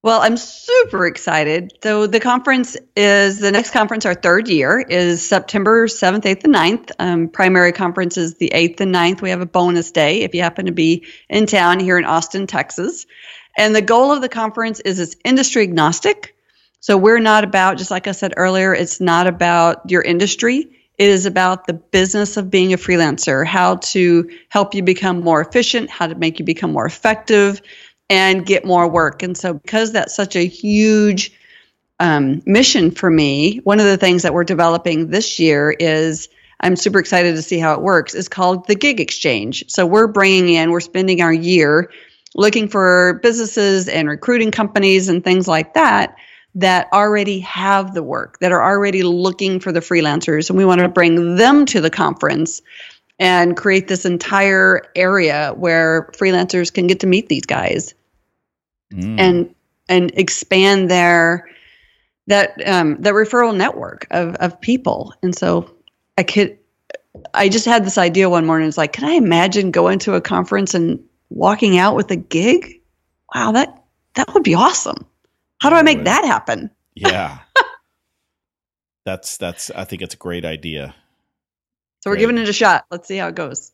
Well, 0.00 0.20
I'm 0.20 0.36
super 0.36 1.06
excited. 1.06 1.72
So 1.82 2.06
the 2.06 2.20
conference 2.20 2.76
is 2.94 3.40
the 3.40 3.50
next 3.50 3.72
conference, 3.72 4.06
our 4.06 4.14
third 4.14 4.48
year, 4.48 4.78
is 4.78 5.26
September 5.26 5.88
7th, 5.88 6.22
8th, 6.22 6.44
and 6.44 6.54
9th. 6.54 6.90
Um, 7.00 7.28
primary 7.28 7.72
conference 7.72 8.16
is 8.16 8.36
the 8.36 8.52
8th 8.54 8.80
and 8.80 8.94
9th. 8.94 9.22
We 9.22 9.30
have 9.30 9.40
a 9.40 9.46
bonus 9.46 9.90
day 9.90 10.22
if 10.22 10.34
you 10.34 10.42
happen 10.42 10.66
to 10.66 10.72
be 10.72 11.04
in 11.28 11.46
town 11.46 11.80
here 11.80 11.98
in 11.98 12.04
Austin, 12.04 12.46
Texas. 12.46 13.06
And 13.56 13.74
the 13.74 13.82
goal 13.82 14.12
of 14.12 14.20
the 14.20 14.28
conference 14.28 14.78
is 14.78 15.00
it's 15.00 15.16
industry 15.24 15.64
agnostic. 15.64 16.36
So 16.78 16.96
we're 16.96 17.18
not 17.18 17.42
about, 17.42 17.76
just 17.78 17.90
like 17.90 18.06
I 18.06 18.12
said 18.12 18.34
earlier, 18.36 18.72
it's 18.72 19.00
not 19.00 19.26
about 19.26 19.90
your 19.90 20.02
industry. 20.02 20.78
It 20.96 21.08
is 21.08 21.26
about 21.26 21.66
the 21.66 21.74
business 21.74 22.36
of 22.36 22.50
being 22.50 22.72
a 22.72 22.76
freelancer, 22.76 23.44
how 23.44 23.76
to 23.76 24.30
help 24.48 24.74
you 24.74 24.82
become 24.82 25.20
more 25.20 25.40
efficient, 25.40 25.90
how 25.90 26.06
to 26.06 26.14
make 26.14 26.38
you 26.38 26.44
become 26.44 26.72
more 26.72 26.86
effective, 26.86 27.60
and 28.10 28.46
get 28.46 28.64
more 28.64 28.88
work. 28.88 29.22
And 29.22 29.36
so, 29.36 29.54
because 29.54 29.92
that's 29.92 30.14
such 30.14 30.36
a 30.36 30.46
huge 30.46 31.32
um, 32.00 32.42
mission 32.46 32.90
for 32.90 33.10
me, 33.10 33.58
one 33.64 33.80
of 33.80 33.86
the 33.86 33.96
things 33.96 34.22
that 34.22 34.34
we're 34.34 34.44
developing 34.44 35.08
this 35.08 35.38
year 35.38 35.70
is 35.70 36.28
I'm 36.60 36.76
super 36.76 36.98
excited 36.98 37.36
to 37.36 37.42
see 37.42 37.58
how 37.58 37.74
it 37.74 37.80
works. 37.80 38.14
Is 38.14 38.28
called 38.28 38.66
the 38.66 38.74
Gig 38.74 39.00
Exchange. 39.00 39.64
So 39.68 39.86
we're 39.86 40.08
bringing 40.08 40.48
in, 40.48 40.70
we're 40.70 40.80
spending 40.80 41.20
our 41.20 41.32
year 41.32 41.90
looking 42.34 42.68
for 42.68 43.20
businesses 43.22 43.88
and 43.88 44.08
recruiting 44.08 44.50
companies 44.50 45.08
and 45.08 45.24
things 45.24 45.48
like 45.48 45.74
that 45.74 46.16
that 46.54 46.88
already 46.92 47.40
have 47.40 47.94
the 47.94 48.02
work, 48.02 48.38
that 48.40 48.52
are 48.52 48.62
already 48.62 49.02
looking 49.02 49.60
for 49.60 49.70
the 49.70 49.80
freelancers, 49.80 50.50
and 50.50 50.58
we 50.58 50.64
want 50.64 50.80
to 50.80 50.88
bring 50.88 51.36
them 51.36 51.66
to 51.66 51.80
the 51.80 51.90
conference 51.90 52.62
and 53.18 53.56
create 53.56 53.88
this 53.88 54.04
entire 54.04 54.82
area 54.94 55.52
where 55.56 56.10
freelancers 56.16 56.72
can 56.72 56.86
get 56.86 57.00
to 57.00 57.06
meet 57.06 57.28
these 57.28 57.46
guys 57.46 57.94
Mm. 58.92 59.20
and 59.20 59.54
and 59.88 60.10
expand 60.14 60.90
their 60.90 61.48
that 62.26 62.52
um, 62.66 63.00
that 63.02 63.14
referral 63.14 63.56
network 63.56 64.06
of 64.10 64.34
of 64.36 64.60
people. 64.60 65.14
And 65.22 65.34
so 65.34 65.74
I 66.16 66.22
could 66.22 66.58
I 67.34 67.48
just 67.48 67.66
had 67.66 67.84
this 67.84 67.98
idea 67.98 68.30
one 68.30 68.46
morning. 68.46 68.68
It's 68.68 68.78
like, 68.78 68.92
can 68.92 69.04
I 69.04 69.12
imagine 69.12 69.70
going 69.70 69.98
to 70.00 70.14
a 70.14 70.20
conference 70.20 70.74
and 70.74 71.02
walking 71.30 71.78
out 71.78 71.96
with 71.96 72.10
a 72.10 72.16
gig? 72.16 72.80
Wow, 73.34 73.52
that 73.52 73.82
that 74.14 74.32
would 74.34 74.44
be 74.44 74.54
awesome. 74.54 75.06
How 75.60 75.70
do 75.70 75.76
I 75.76 75.82
make 75.82 76.04
that 76.04 76.24
happen? 76.24 76.70
yeah, 76.94 77.38
that's 79.04 79.36
that's. 79.36 79.70
I 79.70 79.84
think 79.84 80.02
it's 80.02 80.14
a 80.14 80.18
great 80.18 80.44
idea. 80.44 80.94
So 82.00 82.10
we're 82.10 82.14
Great. 82.14 82.20
giving 82.20 82.38
it 82.38 82.48
a 82.48 82.52
shot. 82.52 82.86
Let's 82.90 83.08
see 83.08 83.16
how 83.16 83.28
it 83.28 83.34
goes. 83.34 83.72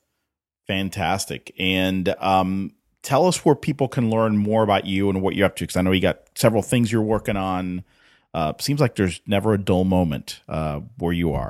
Fantastic. 0.67 1.55
And 1.59 2.09
um, 2.19 2.73
tell 3.05 3.27
us 3.27 3.45
where 3.45 3.55
people 3.55 3.87
can 3.87 4.11
learn 4.11 4.37
more 4.37 4.65
about 4.65 4.87
you 4.87 5.09
and 5.11 5.23
what 5.23 5.37
you're 5.37 5.47
up 5.47 5.55
to. 5.57 5.65
Because 5.65 5.77
I 5.77 5.83
know 5.83 5.93
you 5.93 6.01
got 6.01 6.23
several 6.35 6.63
things 6.63 6.91
you're 6.91 7.03
working 7.03 7.37
on. 7.37 7.85
Uh, 8.33 8.55
seems 8.59 8.81
like 8.81 8.97
there's 8.97 9.21
never 9.27 9.55
a 9.55 9.59
dull 9.59 9.85
moment 9.85 10.41
uh, 10.49 10.81
where 10.99 11.13
you 11.13 11.35
are. 11.35 11.49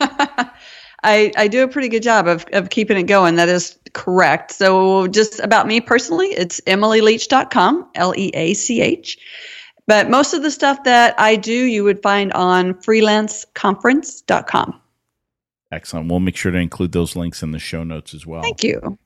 I, 0.00 1.32
I 1.36 1.48
do 1.48 1.62
a 1.62 1.68
pretty 1.68 1.88
good 1.88 2.02
job 2.02 2.26
of, 2.26 2.46
of 2.52 2.70
keeping 2.70 2.96
it 2.96 3.02
going. 3.02 3.36
That 3.36 3.50
is 3.50 3.78
correct. 3.92 4.52
So, 4.52 5.08
just 5.08 5.40
about 5.40 5.66
me 5.66 5.82
personally, 5.82 6.28
it's 6.28 6.62
emilyleach.com, 6.62 7.90
L 7.94 8.14
E 8.16 8.30
A 8.32 8.54
C 8.54 8.80
H. 8.80 9.18
But 9.86 10.10
most 10.10 10.34
of 10.34 10.42
the 10.42 10.50
stuff 10.50 10.82
that 10.84 11.14
I 11.18 11.36
do, 11.36 11.52
you 11.52 11.84
would 11.84 12.02
find 12.02 12.32
on 12.32 12.74
freelanceconference.com. 12.74 14.80
Excellent. 15.70 16.10
We'll 16.10 16.20
make 16.20 16.36
sure 16.36 16.50
to 16.50 16.58
include 16.58 16.92
those 16.92 17.14
links 17.14 17.42
in 17.42 17.52
the 17.52 17.58
show 17.58 17.84
notes 17.84 18.14
as 18.14 18.26
well. 18.26 18.42
Thank 18.42 18.64
you. 18.64 18.98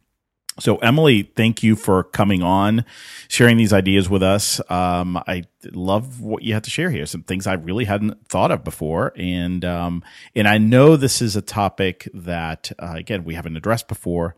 So, 0.61 0.77
Emily, 0.77 1.23
thank 1.23 1.63
you 1.63 1.75
for 1.75 2.05
coming 2.05 2.43
on, 2.43 2.85
sharing 3.29 3.57
these 3.57 3.73
ideas 3.73 4.11
with 4.11 4.23
us. 4.23 4.61
Um, 4.71 5.17
I 5.27 5.45
love 5.73 6.21
what 6.21 6.43
you 6.43 6.53
had 6.53 6.65
to 6.65 6.71
share 6.71 6.91
here. 6.91 7.07
Some 7.07 7.23
things 7.23 7.47
I 7.47 7.55
really 7.55 7.87
hadn't 7.87 8.29
thought 8.29 8.51
of 8.51 8.63
before, 8.63 9.15
and 9.17 9.65
um, 9.65 10.05
and 10.35 10.47
I 10.47 10.59
know 10.59 10.97
this 10.97 11.23
is 11.23 11.35
a 11.35 11.43
topic 11.43 12.09
that 12.13 12.73
uh, 12.79 12.95
again 12.97 13.25
we 13.25 13.35
haven't 13.35 13.57
addressed 13.57 13.89
before, 13.89 14.37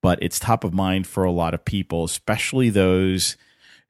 but 0.00 0.20
it's 0.20 0.40
top 0.40 0.64
of 0.64 0.74
mind 0.74 1.06
for 1.06 1.22
a 1.22 1.30
lot 1.30 1.54
of 1.54 1.64
people, 1.64 2.04
especially 2.04 2.68
those 2.68 3.36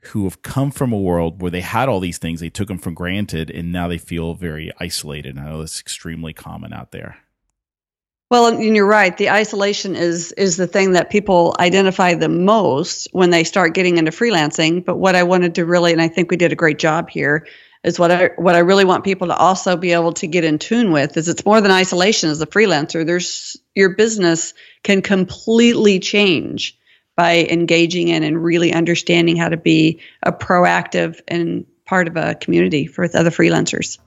who 0.06 0.24
have 0.24 0.42
come 0.42 0.70
from 0.70 0.92
a 0.92 0.98
world 0.98 1.40
where 1.40 1.50
they 1.50 1.60
had 1.60 1.88
all 1.88 2.00
these 2.00 2.18
things, 2.18 2.40
they 2.40 2.50
took 2.50 2.68
them 2.68 2.78
for 2.78 2.90
granted, 2.90 3.50
and 3.50 3.72
now 3.72 3.88
they 3.88 3.98
feel 3.98 4.34
very 4.34 4.72
isolated. 4.78 5.38
I 5.38 5.44
know 5.44 5.60
that's 5.60 5.80
extremely 5.80 6.34
common 6.34 6.72
out 6.72 6.90
there. 6.90 7.18
Well, 8.32 8.46
and 8.46 8.74
you're 8.74 8.86
right. 8.86 9.14
The 9.14 9.28
isolation 9.28 9.94
is 9.94 10.32
is 10.32 10.56
the 10.56 10.66
thing 10.66 10.92
that 10.92 11.10
people 11.10 11.54
identify 11.60 12.14
the 12.14 12.30
most 12.30 13.08
when 13.12 13.28
they 13.28 13.44
start 13.44 13.74
getting 13.74 13.98
into 13.98 14.10
freelancing. 14.10 14.82
But 14.82 14.96
what 14.96 15.14
I 15.14 15.24
wanted 15.24 15.56
to 15.56 15.66
really, 15.66 15.92
and 15.92 16.00
I 16.00 16.08
think 16.08 16.30
we 16.30 16.38
did 16.38 16.50
a 16.50 16.56
great 16.56 16.78
job 16.78 17.10
here, 17.10 17.46
is 17.84 17.98
what 17.98 18.10
I 18.10 18.30
what 18.38 18.54
I 18.54 18.60
really 18.60 18.86
want 18.86 19.04
people 19.04 19.26
to 19.26 19.36
also 19.36 19.76
be 19.76 19.92
able 19.92 20.14
to 20.14 20.26
get 20.26 20.44
in 20.44 20.58
tune 20.58 20.92
with 20.92 21.18
is 21.18 21.28
it's 21.28 21.44
more 21.44 21.60
than 21.60 21.70
isolation 21.70 22.30
as 22.30 22.40
a 22.40 22.46
freelancer. 22.46 23.04
There's 23.04 23.58
your 23.74 23.96
business 23.96 24.54
can 24.82 25.02
completely 25.02 25.98
change 25.98 26.78
by 27.14 27.46
engaging 27.50 28.08
in 28.08 28.22
and 28.22 28.42
really 28.42 28.72
understanding 28.72 29.36
how 29.36 29.50
to 29.50 29.58
be 29.58 30.00
a 30.22 30.32
proactive 30.32 31.20
and 31.28 31.66
part 31.84 32.08
of 32.08 32.16
a 32.16 32.34
community 32.34 32.86
for 32.86 33.04
other 33.04 33.28
freelancers. 33.28 33.98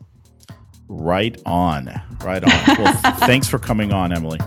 Right 0.88 1.42
on, 1.46 1.90
right 2.24 2.44
on. 2.44 2.52
Well, 2.78 2.94
thanks 3.20 3.48
for 3.48 3.60
coming 3.60 3.92
on, 3.92 4.14
Emily. 4.14 4.40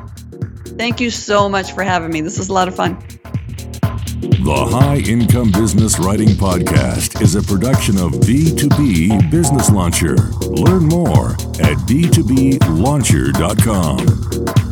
Thank 0.77 1.01
you 1.01 1.11
so 1.11 1.49
much 1.49 1.73
for 1.73 1.83
having 1.83 2.13
me. 2.13 2.21
This 2.21 2.39
was 2.39 2.49
a 2.49 2.53
lot 2.53 2.69
of 2.69 2.77
fun. 2.77 2.97
The 4.21 4.69
High 4.71 4.99
Income 4.99 5.51
Business 5.53 5.99
Writing 5.99 6.29
Podcast 6.29 7.21
is 7.21 7.35
a 7.35 7.43
production 7.43 7.99
of 7.99 8.13
B2B 8.13 9.31
Business 9.31 9.71
Launcher. 9.71 10.15
Learn 10.17 10.87
more 10.87 11.31
at 11.33 11.77
b2blauncher.com. 11.89 14.68